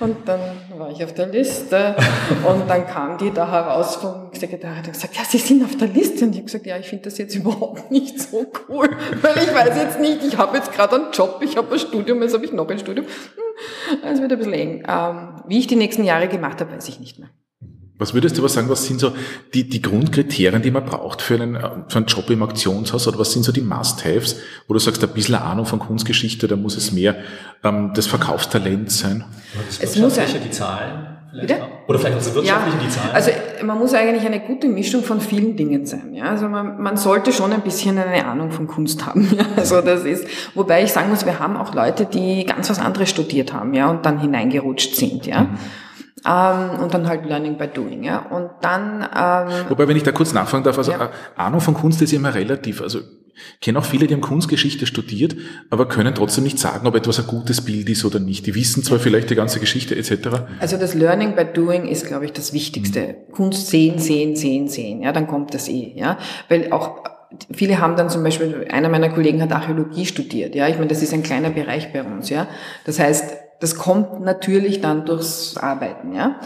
[0.00, 0.40] Und dann
[0.76, 1.94] war ich auf der Liste
[2.46, 5.88] und dann kam die da heraus vom Sekretär und gesagt, ja, Sie sind auf der
[5.88, 6.24] Liste.
[6.24, 8.88] Und ich habe gesagt, ja, ich finde das jetzt überhaupt nicht so cool,
[9.22, 12.22] weil ich weiß jetzt nicht, ich habe jetzt gerade einen Job, ich habe ein Studium,
[12.22, 13.06] jetzt habe ich noch ein Studium.
[13.06, 14.84] Hm, es wird ein bisschen eng.
[14.88, 17.30] Ähm, wie ich die nächsten Jahre gemacht habe, weiß ich nicht mehr.
[17.98, 19.12] Was würdest du aber sagen, was sind so
[19.54, 21.56] die, die Grundkriterien, die man braucht für einen,
[21.88, 24.36] für einen Job im Auktionshaus oder was sind so die Must-Haves,
[24.68, 27.16] wo du sagst, ein bisschen Ahnung von Kunstgeschichte, da muss es mehr
[27.64, 29.24] ähm, das Verkaufstalent sein?
[29.68, 31.62] Das Es muss ja- die Zahlen vielleicht Bitte?
[31.64, 31.88] auch.
[31.88, 33.10] Oder vielleicht auch das wirtschaftliche, die Zahlen.
[33.14, 33.30] Also
[33.64, 36.14] man muss eigentlich eine gute Mischung von vielen Dingen sein.
[36.14, 36.24] Ja?
[36.30, 39.28] Also man, man sollte schon ein bisschen eine Ahnung von Kunst haben.
[39.36, 39.44] Ja?
[39.56, 43.10] Also das ist, wobei ich sagen muss, wir haben auch Leute, die ganz was anderes
[43.10, 45.48] studiert haben, ja, und dann hineingerutscht sind, ja.
[46.26, 48.18] Ähm, und dann halt Learning by Doing, ja.
[48.30, 51.06] Und dann ähm, Wobei, wenn ich da kurz nachfragen darf, also Ja.
[51.06, 52.80] äh, Ahnung von Kunst ist immer relativ.
[52.82, 53.00] Also
[53.54, 55.36] ich kenne auch viele, die haben Kunstgeschichte studiert,
[55.70, 58.46] aber können trotzdem nicht sagen, ob etwas ein gutes Bild ist oder nicht.
[58.46, 60.28] Die wissen zwar vielleicht die ganze Geschichte etc.
[60.58, 63.14] Also das Learning by Doing ist, glaube ich, das Wichtigste.
[63.30, 65.02] Kunst sehen, sehen, sehen, sehen.
[65.02, 65.92] Ja, dann kommt das eh.
[65.94, 67.04] Ja, weil auch
[67.52, 70.56] viele haben dann zum Beispiel, einer meiner Kollegen hat Archäologie studiert.
[70.56, 72.30] Ja, ich meine, das ist ein kleiner Bereich bei uns.
[72.30, 72.48] Ja,
[72.86, 76.14] das heißt, das kommt natürlich dann durchs Arbeiten.
[76.14, 76.36] Ja.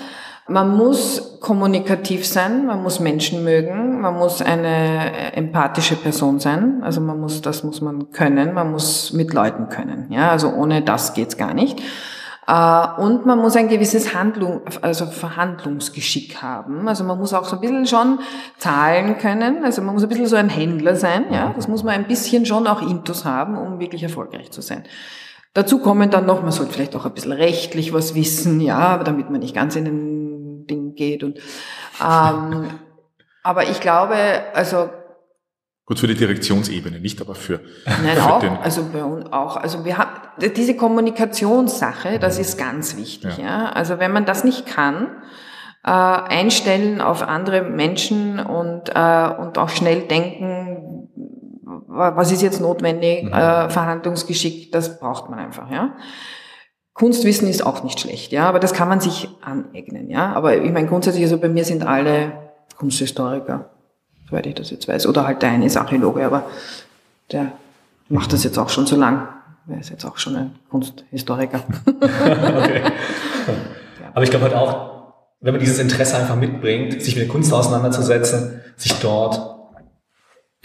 [0.49, 7.01] Man muss kommunikativ sein, man muss Menschen mögen, man muss eine empathische Person sein, also
[7.01, 11.15] man muss, das muss man können, man muss mit Leuten können, ja, also ohne das
[11.15, 11.81] geht's gar nicht.
[12.47, 16.89] Äh, Und man muss ein gewisses Handlung, also Verhandlungsgeschick haben.
[16.89, 18.19] Also man muss auch so ein bisschen schon
[18.59, 19.65] zahlen können.
[19.65, 21.27] Also man muss ein bisschen so ein Händler sein.
[21.31, 24.83] Ja, das muss man ein bisschen schon auch Intus haben, um wirklich erfolgreich zu sein.
[25.55, 29.31] Dazu kommen dann noch, man sollte vielleicht auch ein bisschen rechtlich was wissen, ja, damit
[29.31, 31.23] man nicht ganz in den Ding geht.
[31.23, 31.39] Und,
[32.01, 32.71] ähm,
[33.43, 34.17] aber ich glaube,
[34.55, 34.89] also
[35.85, 38.57] Gut für die Direktionsebene, nicht aber für, Nein, für auch, den.
[38.57, 39.57] also bei uns auch.
[39.57, 43.37] Also wir haben diese Kommunikationssache, das ist ganz wichtig.
[43.37, 43.45] Ja.
[43.45, 43.73] Ja.
[43.73, 45.09] Also wenn man das nicht kann,
[45.85, 51.02] äh, einstellen auf andere Menschen und äh, und auch schnell denken,
[51.95, 53.33] was ist jetzt notwendig, Mhm.
[53.33, 55.71] äh, Verhandlungsgeschick, das braucht man einfach.
[55.71, 55.91] Ja.
[56.95, 60.33] Kunstwissen ist auch nicht schlecht, ja, aber das kann man sich aneignen, ja.
[60.35, 62.33] Aber ich meine grundsätzlich, also bei mir sind alle
[62.77, 63.71] Kunsthistoriker,
[64.29, 65.07] soweit ich das jetzt weiß.
[65.07, 66.45] Oder halt der eine ist Archäologe, aber
[67.31, 67.53] der
[68.09, 69.29] macht das jetzt auch schon so lang.
[69.69, 71.61] Er ist jetzt auch schon ein Kunsthistoriker.
[71.87, 72.83] okay.
[74.13, 74.91] Aber ich glaube halt auch,
[75.41, 79.52] wenn man dieses Interesse einfach mitbringt, sich mit der Kunst auseinanderzusetzen, sich dort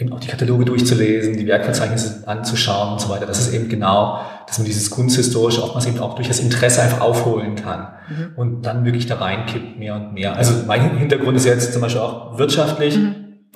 [0.00, 4.20] eben auch die Kataloge durchzulesen, die Werkverzeichnisse anzuschauen und so weiter, das ist eben genau,
[4.46, 7.88] dass man dieses Kunsthistorische oftmals eben auch durch das Interesse einfach aufholen kann
[8.36, 10.36] und dann wirklich da reinkippt mehr und mehr.
[10.36, 12.96] Also mein Hintergrund ist jetzt zum Beispiel auch wirtschaftlich.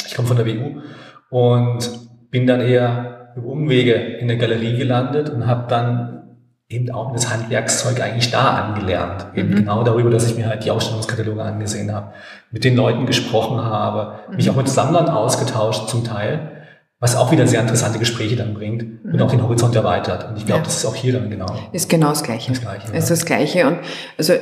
[0.05, 0.81] Ich komme von der WU
[1.31, 1.89] und
[2.31, 6.22] bin dann eher über Umwege in der Galerie gelandet und habe dann
[6.73, 9.27] eben auch das Handwerkszeug eigentlich da angelernt.
[9.35, 12.13] Eben genau darüber, dass ich mir halt die Ausstellungskataloge angesehen habe,
[12.51, 16.51] mit den Leuten gesprochen habe, mich auch mit Sammlern ausgetauscht zum Teil,
[17.01, 20.29] was auch wieder sehr interessante Gespräche dann bringt und auch den Horizont erweitert.
[20.29, 20.65] Und ich glaube, Ja.
[20.65, 21.47] das ist auch hier dann genau.
[21.73, 22.53] Ist genau das Gleiche.
[22.53, 22.93] Das Gleiche.
[22.97, 23.67] Ist das Gleiche.
[23.67, 23.79] Und
[24.19, 24.35] also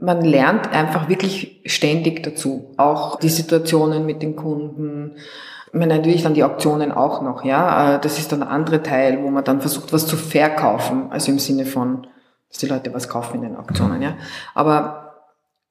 [0.00, 2.72] man lernt einfach wirklich ständig dazu.
[2.76, 5.16] Auch die Situationen mit den Kunden.
[5.74, 7.96] Meine, natürlich dann die Auktionen auch noch, ja.
[7.96, 11.10] Äh, Das ist dann der andere Teil, wo man dann versucht, was zu verkaufen.
[11.10, 12.06] Also im Sinne von,
[12.48, 14.14] dass die Leute was kaufen in den Auktionen, ja.
[14.54, 15.00] Aber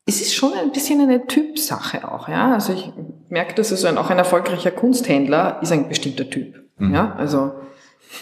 [0.06, 2.54] es ist schon ein bisschen eine Typsache auch, ja.
[2.54, 2.92] Also ich
[3.30, 7.14] merke, dass also auch ein erfolgreicher Kunsthändler ist ein bestimmter Typ, ja.
[7.16, 7.54] Also,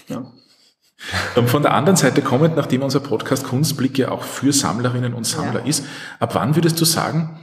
[0.07, 0.23] ja.
[1.35, 5.25] Ähm, Von der anderen Seite kommend, nachdem unser Podcast Kunstblick ja auch für Sammlerinnen und
[5.25, 5.65] Sammler Ja.
[5.65, 5.85] ist,
[6.19, 7.39] ab wann würdest du sagen,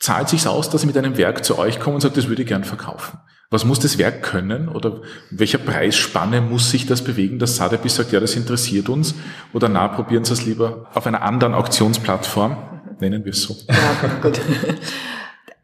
[0.00, 2.42] zahlt sich's aus, dass sie mit einem Werk zu euch kommen und sagt, das würde
[2.42, 3.18] ich gern verkaufen?
[3.54, 4.68] Was muss das Werk können?
[4.68, 9.14] Oder welcher Preisspanne muss sich das bewegen, dass Sotheby's sagt, ja, das interessiert uns?
[9.52, 12.56] Oder na, probieren Sie es lieber auf einer anderen Auktionsplattform,
[12.98, 13.54] nennen wir es so.
[13.68, 14.40] Ja, gut.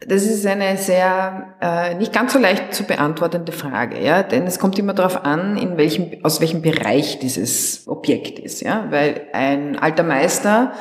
[0.06, 4.60] Das ist eine sehr äh, nicht ganz so leicht zu beantwortende Frage, ja, denn es
[4.60, 9.76] kommt immer darauf an, in welchem aus welchem Bereich dieses Objekt ist, ja, weil ein
[9.76, 10.72] alter Meister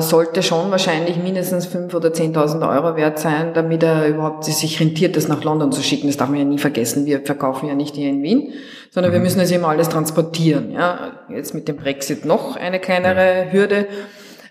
[0.00, 5.16] sollte schon wahrscheinlich mindestens fünf oder 10.000 Euro wert sein, damit er überhaupt sich rentiert,
[5.16, 6.06] das nach London zu schicken.
[6.06, 7.06] Das darf man ja nie vergessen.
[7.06, 8.52] Wir verkaufen ja nicht hier in Wien,
[8.90, 10.72] sondern wir müssen das immer alles transportieren.
[10.72, 13.86] Ja, jetzt mit dem Brexit noch eine kleinere Hürde.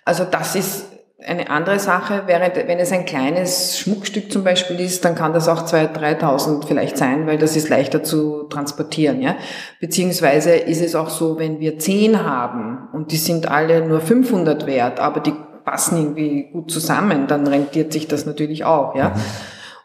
[0.05, 0.85] Also das ist
[1.25, 5.47] eine andere Sache, während wenn es ein kleines Schmuckstück zum Beispiel ist, dann kann das
[5.47, 9.21] auch 2.000, 3.000 vielleicht sein, weil das ist leichter zu transportieren.
[9.21, 9.35] Ja?
[9.79, 14.67] Beziehungsweise ist es auch so, wenn wir 10 haben und die sind alle nur 500
[14.67, 15.33] wert, aber die
[15.65, 18.95] passen irgendwie gut zusammen, dann rentiert sich das natürlich auch.
[18.95, 19.15] Ja?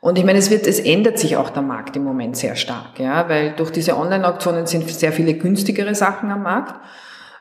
[0.03, 2.99] Und ich meine, es wird, es ändert sich auch der Markt im Moment sehr stark,
[2.99, 6.75] ja, weil durch diese Online-Auktionen sind sehr viele günstigere Sachen am Markt.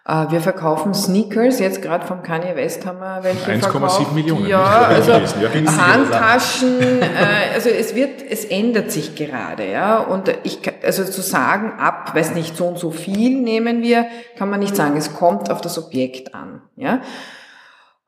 [0.04, 4.48] Äh, wir verkaufen Sneakers, jetzt gerade vom Kanye West haben wir welche 1,7 Millionen.
[4.48, 10.00] Ja, also also Handtaschen, äh, also es wird, es ändert sich gerade, ja.
[10.00, 14.50] Und ich, also zu sagen, ab, weiß nicht, so und so viel nehmen wir, kann
[14.50, 14.98] man nicht sagen.
[14.98, 17.02] Es kommt auf das Objekt an, ja.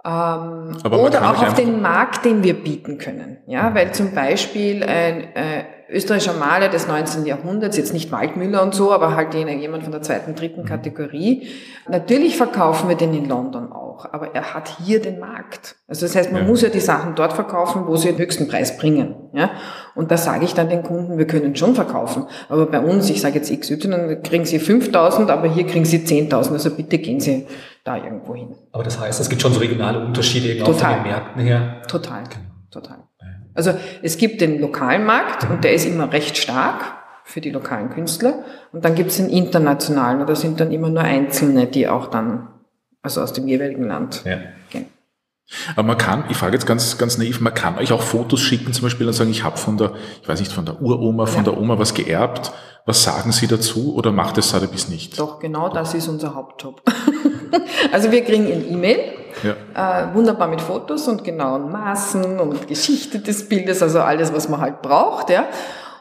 [0.05, 3.37] Ähm, oder auch auf den Markt, den wir bieten können.
[3.47, 7.25] Ja, weil zum Beispiel ein äh, österreichischer Maler des 19.
[7.25, 11.47] Jahrhunderts, jetzt nicht Waldmüller und so, aber halt jemand von der zweiten, dritten Kategorie.
[11.87, 15.75] Natürlich verkaufen wir den in London auch, aber er hat hier den Markt.
[15.87, 16.47] Also das heißt, man ja.
[16.49, 19.15] muss ja die Sachen dort verkaufen, wo sie den höchsten Preis bringen.
[19.33, 19.51] Ja?
[19.95, 23.21] Und da sage ich dann den Kunden, wir können schon verkaufen, aber bei uns, ich
[23.21, 27.19] sage jetzt XY, dann kriegen sie 5.000, aber hier kriegen sie 10.000, also bitte gehen
[27.19, 27.45] Sie
[27.83, 28.55] da irgendwo hin.
[28.71, 31.81] Aber das heißt, es gibt schon so regionale Unterschiede eben auch von den Märkten her?
[31.87, 32.45] Total, genau.
[32.71, 32.97] total.
[33.55, 37.89] Also es gibt den lokalen Markt und der ist immer recht stark für die lokalen
[37.89, 38.43] Künstler.
[38.71, 42.07] Und dann gibt es den internationalen und da sind dann immer nur Einzelne, die auch
[42.07, 42.47] dann,
[43.01, 44.39] also aus dem jeweiligen Land ja.
[44.69, 44.87] gehen.
[45.75, 48.73] Aber man kann, ich frage jetzt ganz, ganz naiv, man kann euch auch Fotos schicken
[48.73, 51.45] zum Beispiel und sagen, ich habe von der, ich weiß nicht, von der Uroma, von
[51.45, 51.51] ja.
[51.51, 52.51] der Oma was geerbt.
[52.85, 55.17] Was sagen Sie dazu oder macht es Sotheby's nicht?
[55.17, 56.81] Doch, genau das ist unser Hauptjob.
[57.91, 58.99] also wir kriegen ein E-Mail,
[59.43, 60.03] ja.
[60.03, 64.61] äh, wunderbar mit Fotos und genauen Maßen und Geschichte des Bildes, also alles, was man
[64.61, 65.47] halt braucht, ja.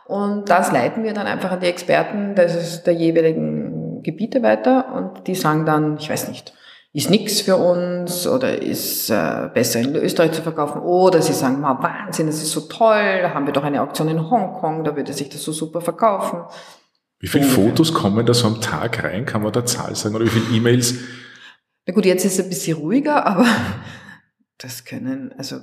[0.07, 5.27] Und das leiten wir dann einfach an die Experten des, der jeweiligen Gebiete weiter und
[5.27, 6.53] die sagen dann, ich weiß nicht,
[6.93, 11.63] ist nichts für uns oder ist äh, besser in Österreich zu verkaufen oder sie sagen,
[11.63, 14.95] wow, Wahnsinn, das ist so toll, da haben wir doch eine Auktion in Hongkong, da
[14.95, 16.41] würde sich das so super verkaufen.
[17.19, 19.25] Wie viele Fotos kommen da so am Tag rein?
[19.25, 20.17] Kann man da Zahl sagen?
[20.17, 20.97] Oder wie viele E-Mails?
[21.87, 23.47] Na gut, jetzt ist es ein bisschen ruhiger, aber
[24.59, 25.57] das können, also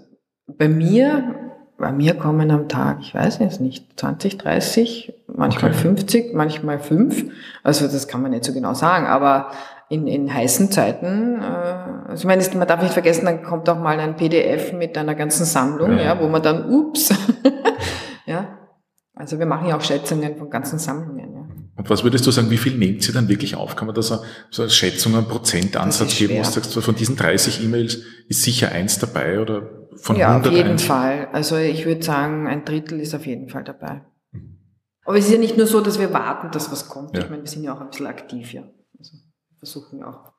[0.47, 5.81] bei mir, bei mir kommen am Tag, ich weiß jetzt nicht, 20, 30, manchmal okay.
[5.81, 7.31] 50, manchmal 5.
[7.63, 9.51] Also das kann man nicht so genau sagen, aber
[9.87, 11.45] in, in heißen Zeiten, äh,
[12.09, 15.15] also ich meine, man darf nicht vergessen, dann kommt auch mal ein PDF mit einer
[15.15, 17.13] ganzen Sammlung, ja, ja wo man dann, ups,
[18.25, 18.57] ja.
[19.15, 21.38] Also wir machen ja auch Schätzungen von ganzen Sammlungen, ja.
[21.79, 23.77] Und was würdest du sagen, wie viel nehmt ihr dann wirklich auf?
[23.77, 24.19] Kann man da so,
[24.51, 28.73] so eine Schätzung, einen Prozentansatz geben, wo du sagst, von diesen 30 E-Mails ist sicher
[28.73, 30.83] eins dabei oder von ja, 100 auf jeden eins?
[30.83, 31.29] Fall.
[31.31, 34.01] Also ich würde sagen, ein Drittel ist auf jeden Fall dabei.
[34.33, 34.57] Mhm.
[35.05, 37.15] Aber es ist ja nicht nur so, dass wir warten, dass was kommt.
[37.15, 37.23] Ja.
[37.23, 38.63] Ich meine, wir sind ja auch ein bisschen aktiv, ja.
[38.97, 39.13] Also
[39.57, 40.33] versuchen wir auch.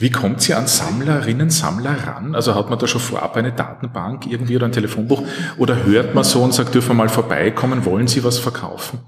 [0.00, 2.34] Wie kommt sie an Sammlerinnen, Sammler ran?
[2.34, 5.22] Also hat man da schon vorab eine Datenbank irgendwie oder ein Telefonbuch?
[5.58, 8.98] Oder hört man so und sagt, dürfen wir mal vorbeikommen, wollen Sie was verkaufen?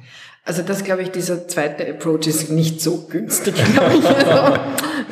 [0.45, 4.07] Also das, glaube ich, dieser zweite Approach ist nicht so günstig, glaube ich.
[4.07, 4.59] Also,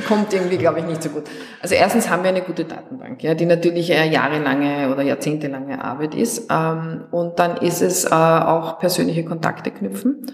[0.09, 1.25] kommt irgendwie, glaube ich, nicht so gut.
[1.61, 6.15] Also erstens haben wir eine gute Datenbank, ja, die natürlich eine jahrelange oder jahrzehntelange Arbeit
[6.15, 6.51] ist.
[6.51, 10.27] Ähm, und dann ist es äh, auch persönliche Kontakte knüpfen.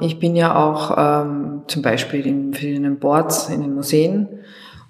[0.00, 4.28] Ich bin ja auch ähm, zum Beispiel in verschiedenen Boards in den Museen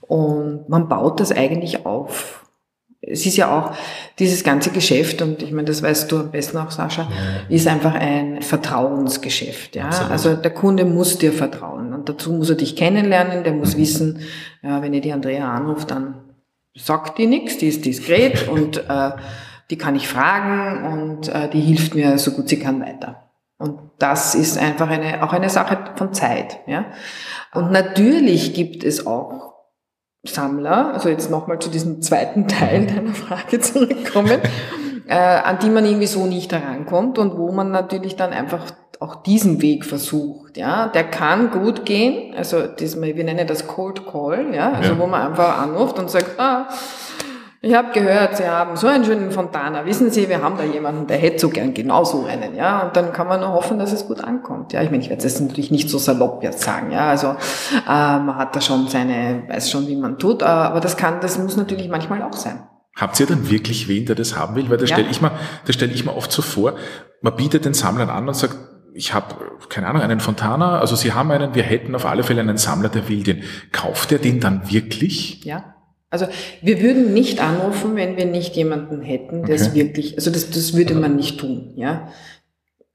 [0.01, 2.42] und man baut das eigentlich auf.
[3.05, 3.75] Es ist ja auch
[4.21, 7.09] dieses ganze Geschäft, und ich meine, das weißt du am besten auch, Sascha, ja.
[7.55, 9.75] ist einfach ein Vertrauensgeschäft.
[9.75, 9.89] Ja?
[10.09, 13.81] Also der Kunde muss dir vertrauen und dazu muss er dich kennenlernen, der muss mhm.
[13.81, 14.21] wissen,
[14.63, 16.15] ja, wenn ihr die Andrea anruft, dann
[16.77, 19.11] sagt die nichts, die ist diskret und äh,
[19.71, 23.31] die kann ich fragen und äh, die hilft mir so gut sie kann weiter.
[23.59, 26.59] Und das ist einfach eine, auch eine Sache von Zeit.
[26.67, 26.87] Ja?
[27.55, 29.52] Und natürlich gibt es auch
[30.25, 34.41] Sammler, also jetzt nochmal zu diesem zweiten Teil deiner Frage zurückkommen,
[35.09, 38.67] äh, an die man irgendwie so nicht herankommt und wo man natürlich dann einfach
[39.01, 40.57] auch diesen Weg versucht.
[40.57, 42.35] Ja, der kann gut gehen.
[42.37, 44.99] Also das, wir nennen das Cold Call, ja, also ja.
[44.99, 46.69] wo man einfach anruft und sagt, ah,
[47.65, 49.87] ich habe gehört, Sie haben so einen schönen Fontana.
[49.87, 52.81] Wissen Sie, wir haben da jemanden, der hätte so gern genauso einen, ja.
[52.81, 54.73] Und dann kann man nur hoffen, dass es gut ankommt.
[54.73, 57.09] Ja, ich meine, ich werde das natürlich nicht so salopp jetzt sagen, ja.
[57.09, 57.39] Also äh,
[57.87, 61.39] man hat da schon seine, weiß schon, wie man tut, äh, aber das kann, das
[61.39, 62.65] muss natürlich manchmal auch sein.
[62.97, 64.69] Habt ihr dann wirklich wen, der das haben will?
[64.69, 64.97] Weil das ja.
[64.97, 65.31] stelle ich mal,
[65.65, 66.75] das stelle ich mir oft so vor.
[67.21, 68.57] Man bietet den Sammlern an und sagt,
[68.93, 69.37] ich habe,
[69.69, 72.89] keine Ahnung, einen Fontana, also Sie haben einen, wir hätten auf alle Fälle einen Sammler,
[72.89, 73.45] der will den.
[73.71, 75.45] Kauft er den dann wirklich?
[75.45, 75.77] Ja.
[76.13, 76.29] Also
[76.61, 79.65] wir würden nicht anrufen, wenn wir nicht jemanden hätten, der okay.
[79.65, 82.09] es wirklich, also das, das würde man nicht tun, ja.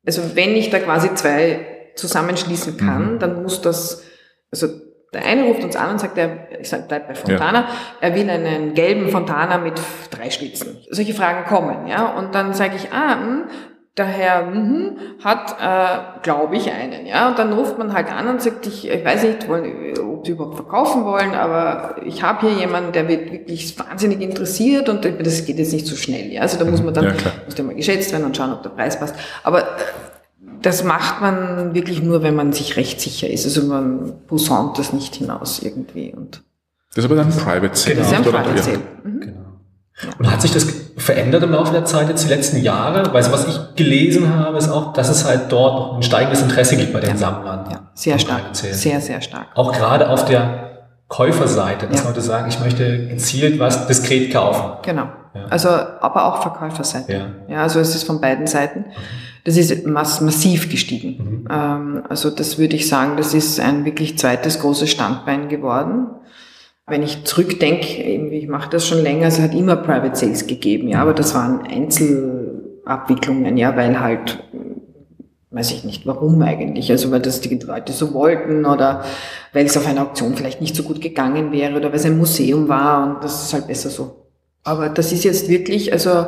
[0.06, 3.20] Also wenn ich da quasi zwei zusammenschließen kann, mhm.
[3.20, 4.04] dann muss das,
[4.52, 4.68] also
[5.14, 7.70] der eine ruft uns an und sagt, er, ich sag, bleib bei Fontana, ja.
[8.02, 10.78] er will einen gelben Fontana mit drei Schlitzen.
[10.92, 12.16] Solche Fragen kommen, ja.
[12.18, 13.44] Und dann sage ich, ah, mh, hm,
[13.98, 14.92] Daher mhm,
[15.24, 17.08] hat, äh, glaube ich, einen.
[17.08, 20.24] Ja, und dann ruft man halt an und sagt, ich, ich weiß nicht, wollen, ob
[20.24, 25.04] sie überhaupt verkaufen wollen, aber ich habe hier jemanden, der wird wirklich wahnsinnig interessiert und
[25.04, 26.32] das geht jetzt nicht so schnell.
[26.32, 28.62] Ja, also da muss man dann Ja, muss der mal geschätzt werden und schauen, ob
[28.62, 29.16] der Preis passt.
[29.42, 29.64] Aber
[30.62, 33.46] das macht man wirklich nur, wenn man sich recht sicher ist.
[33.46, 36.44] Also man posaunt das nicht hinaus irgendwie und
[36.94, 37.96] Das ist aber dann ein Private Sale.
[37.96, 38.24] Das ist ein?
[38.24, 38.62] Private Ja.
[38.62, 38.80] Sale.
[39.04, 39.20] Mhm.
[39.22, 39.47] Genau.
[40.20, 43.12] Und hat sich das verändert im Laufe der Zeit, jetzt die letzten Jahre?
[43.14, 46.42] Weil so was ich gelesen habe, ist auch, dass es halt dort noch ein steigendes
[46.42, 47.66] Interesse gibt bei den Sammlern.
[47.72, 48.44] Ja, sehr stark.
[48.54, 49.48] Sehr, sehr stark.
[49.56, 50.68] Auch gerade auf der
[51.08, 52.10] Käuferseite, dass Ja.
[52.10, 54.78] Leute sagen, ich möchte gezielt was diskret kaufen.
[54.84, 55.08] Genau.
[55.34, 55.46] Ja.
[55.50, 57.14] Also, aber auch Verkäuferseite.
[57.14, 57.26] Ja.
[57.56, 58.86] Ja, also es ist von beiden Seiten.
[59.46, 61.18] Das ist mass massiv gestiegen.
[61.18, 61.48] Mhm.
[61.50, 66.08] Ähm, also das würde ich sagen, das ist ein wirklich zweites großes Standbein geworden.
[66.90, 70.88] Wenn ich zurückdenke, eben, ich mache das schon länger, es hat immer Private Sales gegeben,
[70.88, 74.42] ja, aber das waren Einzelabwicklungen, ja, weil halt,
[75.52, 79.04] weiß ich nicht, warum eigentlich, also weil das die Leute so wollten oder
[79.52, 82.18] weil es auf einer Auktion vielleicht nicht so gut gegangen wäre oder weil es ein
[82.18, 84.28] Museum war und das ist halt besser so.
[84.64, 86.28] Aber das ist jetzt wirklich, also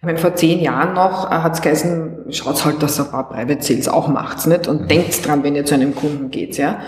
[0.00, 3.28] ich meine, vor zehn Jahren noch äh, hat's geheißen, schaut's halt, dass ihr ein paar
[3.28, 6.78] Private Sales auch macht's nicht und denkt dran, wenn ihr zu einem Kunden geht, ja.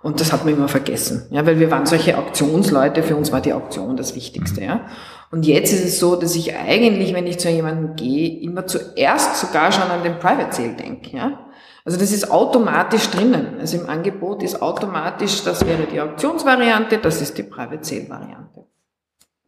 [0.00, 3.40] Und das hat man immer vergessen, ja, weil wir waren solche Auktionsleute, für uns war
[3.40, 4.86] die Auktion das Wichtigste, ja.
[5.30, 9.40] Und jetzt ist es so, dass ich eigentlich, wenn ich zu jemandem gehe, immer zuerst
[9.40, 11.46] sogar schon an den Private Sale denke, ja.
[11.84, 13.58] Also das ist automatisch drinnen.
[13.58, 18.66] Also im Angebot ist automatisch, das wäre die Auktionsvariante, das ist die Private Sale Variante.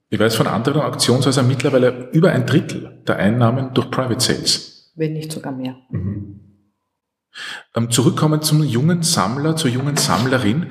[0.09, 4.91] Ich weiß von anderen Auktionshäusern mittlerweile über ein Drittel der Einnahmen durch Private Sales.
[4.97, 5.77] Wenn nicht sogar mehr.
[5.91, 6.50] Mhm.
[7.75, 10.67] Ähm, Zurückkommen zum jungen Sammler, zur jungen Sammlerin.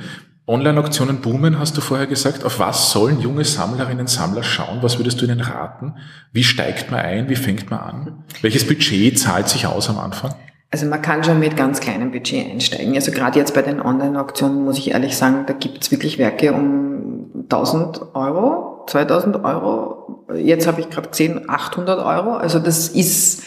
[0.48, 2.44] Online-Auktionen boomen, hast du vorher gesagt.
[2.44, 4.80] Auf was sollen junge Sammlerinnen, Sammler schauen?
[4.82, 5.96] Was würdest du ihnen raten?
[6.32, 7.30] Wie steigt man ein?
[7.30, 8.24] Wie fängt man an?
[8.42, 10.34] Welches Budget zahlt sich aus am Anfang?
[10.72, 12.96] Also man kann schon mit ganz kleinem Budget einsteigen.
[12.96, 17.44] Also gerade jetzt bei den Online-Auktionen muss ich ehrlich sagen, da gibt's wirklich Werke um
[17.44, 20.26] 1000 Euro, 2000 Euro.
[20.36, 22.38] Jetzt habe ich gerade gesehen 800 Euro.
[22.38, 23.44] Also das ist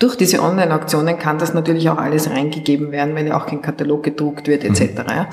[0.00, 4.02] durch diese Online-Auktionen kann das natürlich auch alles reingegeben werden, weil ja auch kein Katalog
[4.02, 5.04] gedruckt wird etc.
[5.08, 5.28] Ja.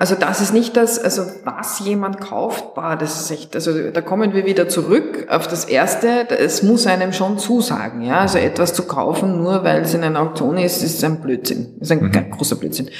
[0.00, 4.00] Also das ist nicht das, also was jemand kauft, boah, das ist echt, also da
[4.00, 8.72] kommen wir wieder zurück auf das Erste, es muss einem schon zusagen, ja, also etwas
[8.72, 12.30] zu kaufen, nur weil es in einer Auktion ist, ist ein Blödsinn, ist ein ganz
[12.36, 12.90] großer Blödsinn.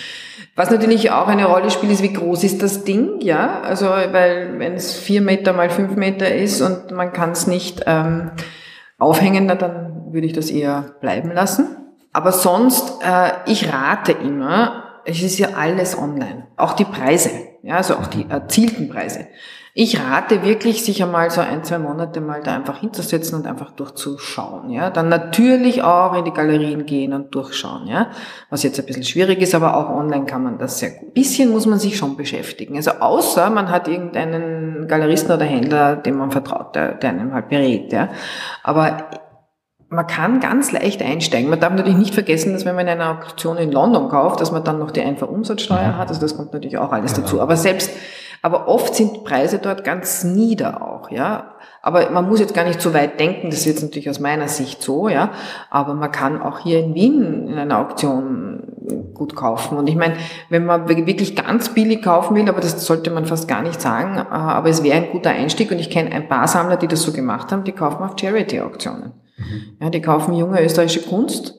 [0.57, 4.59] Was natürlich auch eine Rolle spielt, ist, wie groß ist das Ding, ja, also weil
[4.59, 8.33] wenn es vier Meter mal fünf Meter ist und man kann es nicht ähm,
[8.99, 11.77] aufhängen, dann würde ich das eher bleiben lassen.
[12.13, 16.47] Aber sonst, äh, ich rate immer, es ist ja alles online.
[16.57, 17.31] Auch die Preise,
[17.63, 19.27] ja, also auch die erzielten Preise.
[19.81, 23.71] Ich rate wirklich, sich einmal so ein, zwei Monate mal da einfach hinzusetzen und einfach
[23.71, 24.91] durchzuschauen, ja.
[24.91, 28.11] Dann natürlich auch in die Galerien gehen und durchschauen, ja.
[28.51, 31.15] Was jetzt ein bisschen schwierig ist, aber auch online kann man das sehr gut.
[31.15, 32.75] Bisschen muss man sich schon beschäftigen.
[32.77, 37.49] Also außer man hat irgendeinen Galeristen oder Händler, dem man vertraut, der, der einem halt
[37.49, 38.09] berät, ja.
[38.65, 39.28] Aber
[39.91, 41.49] man kann ganz leicht einsteigen.
[41.49, 44.65] Man darf natürlich nicht vergessen, dass wenn man eine Auktion in London kauft, dass man
[44.65, 46.09] dann noch die Einfuhrumsatzsteuer hat.
[46.09, 47.41] Also das kommt natürlich auch alles dazu.
[47.41, 47.91] Aber selbst,
[48.43, 51.55] aber oft sind Preise dort ganz nieder auch, ja.
[51.81, 54.49] Aber man muss jetzt gar nicht so weit denken, das ist jetzt natürlich aus meiner
[54.49, 55.31] Sicht so, ja.
[55.71, 59.79] Aber man kann auch hier in Wien in einer Auktion gut kaufen.
[59.79, 60.15] Und ich meine,
[60.51, 64.19] wenn man wirklich ganz billig kaufen will, aber das sollte man fast gar nicht sagen,
[64.19, 67.03] äh, aber es wäre ein guter Einstieg und ich kenne ein paar Sammler, die das
[67.03, 69.13] so gemacht haben, die kaufen auf Charity-Auktionen.
[69.81, 71.55] Ja, die kaufen junge österreichische Kunst,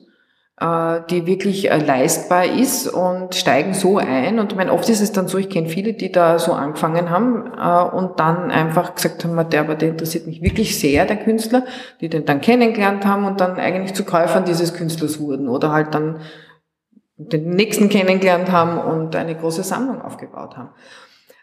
[0.60, 4.38] äh, die wirklich äh, leistbar ist und steigen so ein.
[4.38, 7.10] Und ich meine, oft ist es dann so, ich kenne viele, die da so angefangen
[7.10, 11.16] haben äh, und dann einfach gesagt haben, der, aber der interessiert mich wirklich sehr, der
[11.16, 11.64] Künstler,
[12.00, 15.94] die den dann kennengelernt haben und dann eigentlich zu Käufern dieses Künstlers wurden oder halt
[15.94, 16.20] dann
[17.16, 20.70] den nächsten kennengelernt haben und eine große Sammlung aufgebaut haben.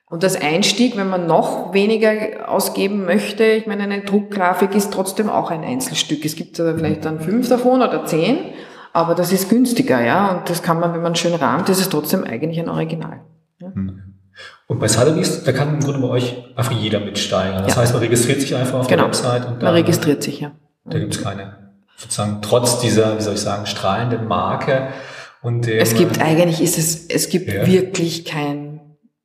[0.09, 5.29] Und das Einstieg, wenn man noch weniger ausgeben möchte, ich meine, eine Druckgrafik ist trotzdem
[5.29, 6.23] auch ein Einzelstück.
[6.23, 8.37] Es gibt äh, vielleicht dann fünf davon oder zehn,
[8.93, 10.29] aber das ist günstiger, ja.
[10.37, 13.19] Und das kann man, wenn man schön rahmt, ist es trotzdem eigentlich ein Original.
[13.59, 13.73] Ja?
[14.67, 17.63] Und bei Sotheby's, da kann im Grunde bei euch einfach jeder mitsteigen.
[17.65, 17.81] Das Ja.
[17.81, 19.03] heißt, man registriert sich einfach auf Genau.
[19.03, 20.51] der Website und Man dann, registriert sich, ja.
[20.85, 21.55] da gibt es keine,
[21.97, 24.87] sozusagen, trotz dieser, wie soll ich sagen, strahlenden Marke
[25.41, 27.65] und dem, Es gibt eigentlich, ist es, es gibt Ja.
[27.67, 28.66] wirklich kein,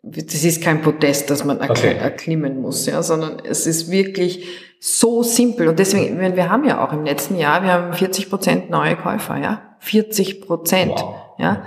[0.03, 1.97] das ist kein Podest, das man erkl Okay.
[1.97, 4.47] erklimmen muss, ja, sondern es ist wirklich
[4.81, 5.69] so simpel.
[5.69, 9.39] Und deswegen, wir haben ja auch im letzten Jahr, wir haben 40 Prozent neue Käufer,
[9.39, 9.63] ja.
[9.79, 11.15] 40 Prozent, Wow.
[11.39, 11.63] ja.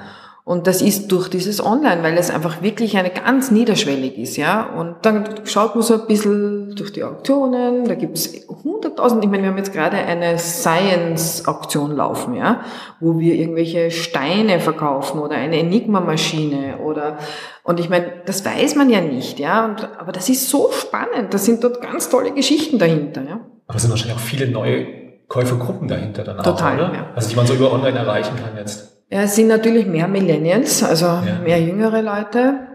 [0.48, 4.64] Und das ist durch dieses Online, weil es einfach wirklich eine ganz niederschwellig ist, ja.
[4.78, 8.30] Und dann schaut man so ein bisschen durch die Auktionen, da gibt's
[8.64, 12.62] hunderttausend, ich meine, wir haben jetzt gerade eine Science-Auktion laufen, ja,
[13.00, 17.18] wo wir irgendwelche Steine verkaufen oder eine Enigma-Maschine oder,
[17.64, 19.66] und ich meine, das weiß man ja nicht, ja.
[19.66, 23.39] Und, aber das ist so spannend, da sind dort ganz tolle Geschichten dahinter, ja.
[23.66, 24.86] Aber es sind wahrscheinlich auch viele neue
[25.28, 26.93] Käufergruppen dahinter dann Total, auch, oder?
[26.93, 27.08] ja.
[27.16, 28.95] Also die man so über online erreichen kann jetzt.
[29.10, 32.68] Ja, es sind natürlich mehr Millennials, also mehr jüngere Leute.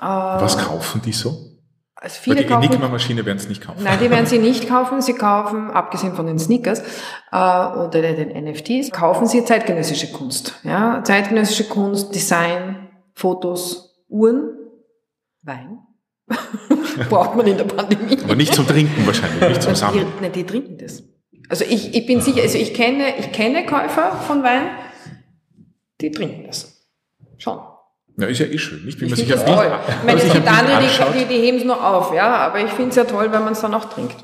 [0.00, 1.48] Äh, Was kaufen die so?
[2.00, 3.82] Also Weil viele die kaufen, Enigma-Maschine werden es nicht kaufen.
[3.82, 5.02] Nein, die werden sie nicht kaufen.
[5.02, 6.80] Sie kaufen, abgesehen von den Sneakers
[7.32, 10.54] äh, oder den NFTs, kaufen sie zeitgenössische Kunst.
[10.62, 14.50] Ja, zeitgenössische Kunst, Design, Fotos, Uhren,
[15.42, 15.78] Wein.
[17.08, 18.18] Braucht man in der Pandemie.
[18.22, 20.06] Aber nicht zum Trinken wahrscheinlich, nicht zum Sammeln.
[20.18, 21.02] Die, nein, die trinken das.
[21.48, 24.68] Also ich, ich bin sicher, also ich kenne, ich kenne Käufer von Wein,
[26.00, 26.86] die trinken das.
[27.38, 27.58] Schon.
[28.18, 29.00] Ja, ist ja eh schön, nicht?
[29.00, 29.78] Wie Ich sich finde ein das Bild, toll.
[29.86, 32.36] Ich wenn meine, man es gibt andere, die, die, die heben es nur auf, ja,
[32.36, 34.16] aber ich finde es ja toll, wenn man es dann auch trinkt.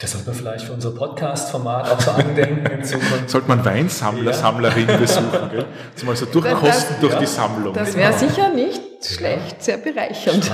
[0.00, 3.30] Das sollte man vielleicht für unser Podcast-Format auch so andenken in Zukunft.
[3.30, 5.64] Sollte man Weinsammler, Sammlerin besuchen, gell?
[5.94, 7.18] Also mal so durchkosten Das- durch ja.
[7.18, 7.74] die Sammlung.
[7.74, 10.52] Das wäre sicher nicht schlecht, sehr bereichernd.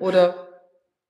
[0.00, 0.34] Oder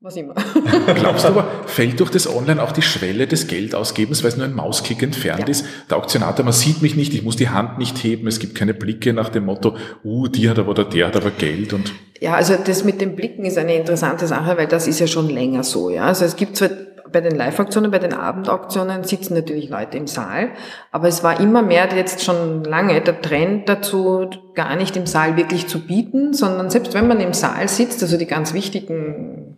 [0.02, 0.34] was immer.
[0.94, 4.46] Glaubst du aber, fällt durch das Online auch die Schwelle des Geldausgebens, weil es nur
[4.46, 5.46] ein Mausklick entfernt Ja.
[5.46, 5.66] ist?
[5.90, 8.72] Der Auktionator, man sieht mich nicht, ich muss die Hand nicht heben, es gibt keine
[8.72, 12.34] Blicke nach dem Motto, uh, die hat aber oder der hat aber Geld und Ja,
[12.34, 15.64] also das mit den Blicken ist eine interessante Sache, weil das ist ja schon länger
[15.64, 15.90] so.
[15.90, 16.70] Ja, also es gibt zwar
[17.12, 20.50] bei den Live-Auktionen, bei den Abendauktionen sitzen natürlich Leute im Saal,
[20.92, 25.36] aber es war immer mehr jetzt schon lange der Trend dazu, gar nicht im Saal
[25.36, 29.49] wirklich zu bieten, sondern selbst wenn man im Saal sitzt, also die ganz wichtigen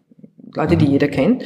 [0.54, 1.42] Leute, die jeder kennt,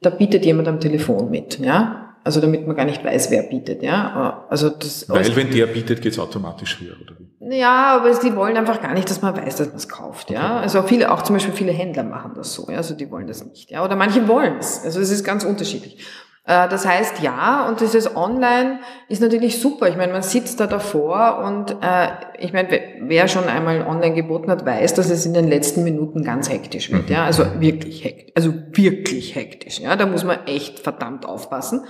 [0.00, 2.02] da bietet jemand am Telefon mit, ja.
[2.24, 4.44] Also damit man gar nicht weiß, wer bietet, ja.
[4.48, 7.26] Also das weil wenn der bietet, geht's automatisch höher, oder wie?
[7.56, 10.58] ja, aber sie wollen einfach gar nicht, dass man weiß, dass man es kauft, ja.
[10.58, 12.78] Also viele, auch zum Beispiel viele Händler machen das so, ja.
[12.78, 13.84] Also die wollen das nicht, ja.
[13.84, 14.82] Oder manche wollen es.
[14.84, 16.04] Also es ist ganz unterschiedlich.
[16.46, 18.78] Äh, Das heißt, ja, und dieses Online
[19.08, 19.88] ist natürlich super.
[19.88, 24.14] Ich meine, man sitzt da davor und äh, ich meine, wer- wer schon einmal online
[24.14, 27.24] geboten hat, weiß, dass es in den letzten Minuten ganz hektisch wird, ja.
[27.24, 29.96] Also wirklich hektisch, also wirklich hektisch, ja.
[29.96, 31.84] Da muss man echt verdammt aufpassen.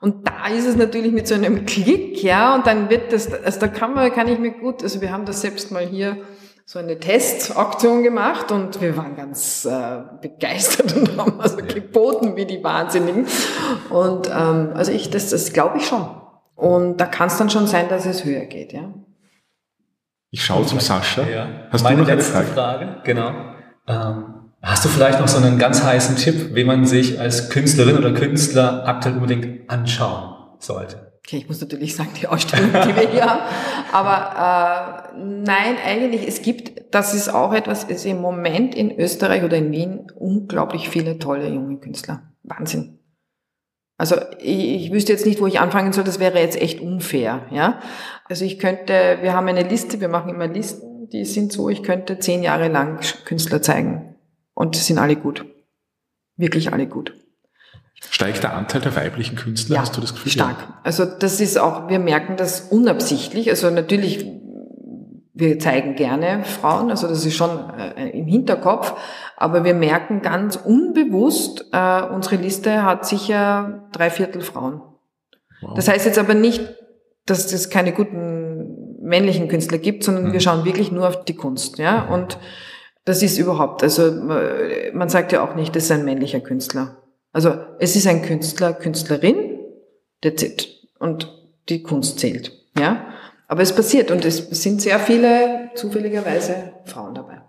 [0.00, 3.60] Und da ist es natürlich mit so einem Klick, ja, und dann wird das, also
[3.60, 6.16] da kann man, kann ich mir gut, also wir haben das selbst mal hier
[6.64, 12.46] so eine Testaktion gemacht und wir waren ganz äh, begeistert und haben also geboten wie
[12.46, 13.26] die Wahnsinnigen.
[13.90, 16.06] Und ähm, also ich, das, das glaube ich schon.
[16.54, 18.92] Und da kann es dann schon sein, dass es höher geht, ja.
[20.30, 21.24] Ich schaue zum Sascha.
[21.28, 21.46] Ja.
[21.70, 22.46] Hast Meine du noch eine letzte Frage?
[22.46, 22.96] Frage?
[23.04, 23.32] Genau.
[23.86, 27.98] Ähm, hast du vielleicht noch so einen ganz heißen Tipp, wie man sich als Künstlerin
[27.98, 31.11] oder Künstler aktuell unbedingt anschauen sollte?
[31.24, 33.42] Okay, ich muss natürlich sagen, die Ausstellung, die wir hier haben.
[33.92, 38.98] Aber äh, nein, eigentlich, es gibt, das ist auch etwas, es ist im Moment in
[38.98, 42.32] Österreich oder in Wien unglaublich viele tolle junge Künstler.
[42.42, 42.98] Wahnsinn.
[43.98, 47.46] Also ich, ich wüsste jetzt nicht, wo ich anfangen soll, das wäre jetzt echt unfair.
[47.52, 47.80] Ja?
[48.24, 51.84] Also ich könnte, wir haben eine Liste, wir machen immer Listen, die sind so, ich
[51.84, 54.16] könnte zehn Jahre lang Künstler zeigen.
[54.54, 55.44] Und sind alle gut.
[56.36, 57.14] Wirklich alle gut.
[58.10, 60.32] Steigt der Anteil der weiblichen Künstler, hast du das Gefühl?
[60.32, 60.56] Stark.
[60.82, 63.48] Also das ist auch, wir merken das unabsichtlich.
[63.48, 64.26] Also natürlich,
[65.34, 68.94] wir zeigen gerne Frauen, also das ist schon äh, im Hinterkopf,
[69.36, 74.82] aber wir merken ganz unbewusst, äh, unsere Liste hat sicher drei Viertel Frauen.
[75.62, 75.74] Wow.
[75.74, 76.60] Das heißt jetzt aber nicht,
[77.24, 80.32] dass es keine guten männlichen Künstler gibt, sondern Mhm.
[80.32, 82.02] wir schauen wirklich nur auf die Kunst, ja.
[82.08, 82.38] Und
[83.04, 86.98] das ist überhaupt, also äh, man sagt ja auch nicht, das ist ein männlicher Künstler.
[87.32, 89.58] Also es ist ein Künstler, Künstlerin,
[90.22, 90.68] der zählt.
[90.98, 91.32] Und
[91.68, 93.06] die Kunst zählt, ja.
[93.48, 97.42] Aber es passiert und es sind sehr viele zufälligerweise Frauen dabei.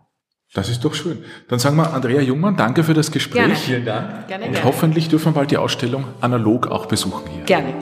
[0.53, 1.23] Das ist doch schön.
[1.49, 3.41] Dann sagen wir Andrea Jungmann, danke für das Gespräch.
[3.41, 3.55] Gerne.
[3.55, 4.27] Vielen Dank.
[4.27, 4.67] Gerne, Und gerne.
[4.67, 7.43] hoffentlich dürfen wir bald die Ausstellung analog auch besuchen hier.
[7.45, 7.73] Gerne.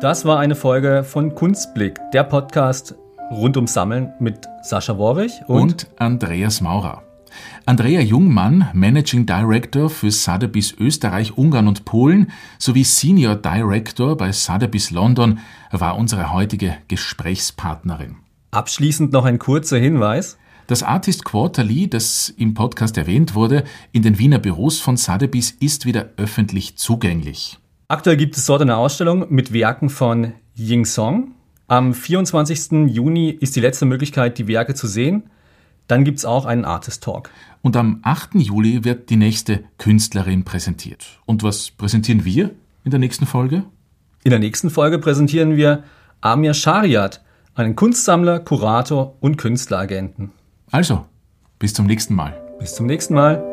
[0.00, 2.96] Das war eine Folge von Kunstblick, der Podcast
[3.32, 7.02] rund ums Sammeln mit Sascha Worrich und, und Andreas Maurer.
[7.64, 14.90] Andrea Jungmann, Managing Director für Sotheby's Österreich, Ungarn und Polen sowie Senior Director bei Sotheby's
[14.90, 15.38] London,
[15.70, 18.16] war unsere heutige Gesprächspartnerin.
[18.50, 20.36] abschließend noch ein kurzer Hinweis.
[20.66, 25.86] Das Artist Quarterly, das im Podcast erwähnt wurde, in den Wiener Büros von Sotheby's ist
[25.86, 27.58] wieder öffentlich zugänglich.
[27.88, 31.32] Aktuell gibt es dort eine Ausstellung mit Werken von Ying Song.
[31.72, 32.90] Am 24.
[32.94, 35.30] Juni ist die letzte Möglichkeit, die Werke zu sehen.
[35.88, 37.30] Dann gibt's auch einen Artist Talk.
[37.62, 38.34] Und am 8.
[38.34, 41.18] Juli wird die nächste Künstlerin präsentiert.
[41.24, 42.50] Und was präsentieren wir
[42.84, 43.64] in der nächsten Folge?
[44.22, 45.84] In der nächsten Folge präsentieren wir
[46.20, 47.22] Amir Shariat,
[47.54, 50.30] einen Kunstsammler, Kurator und Künstleragenten.
[50.70, 51.06] Also,
[51.58, 52.38] bis zum nächsten Mal.
[52.58, 53.51] Bis zum nächsten Mal.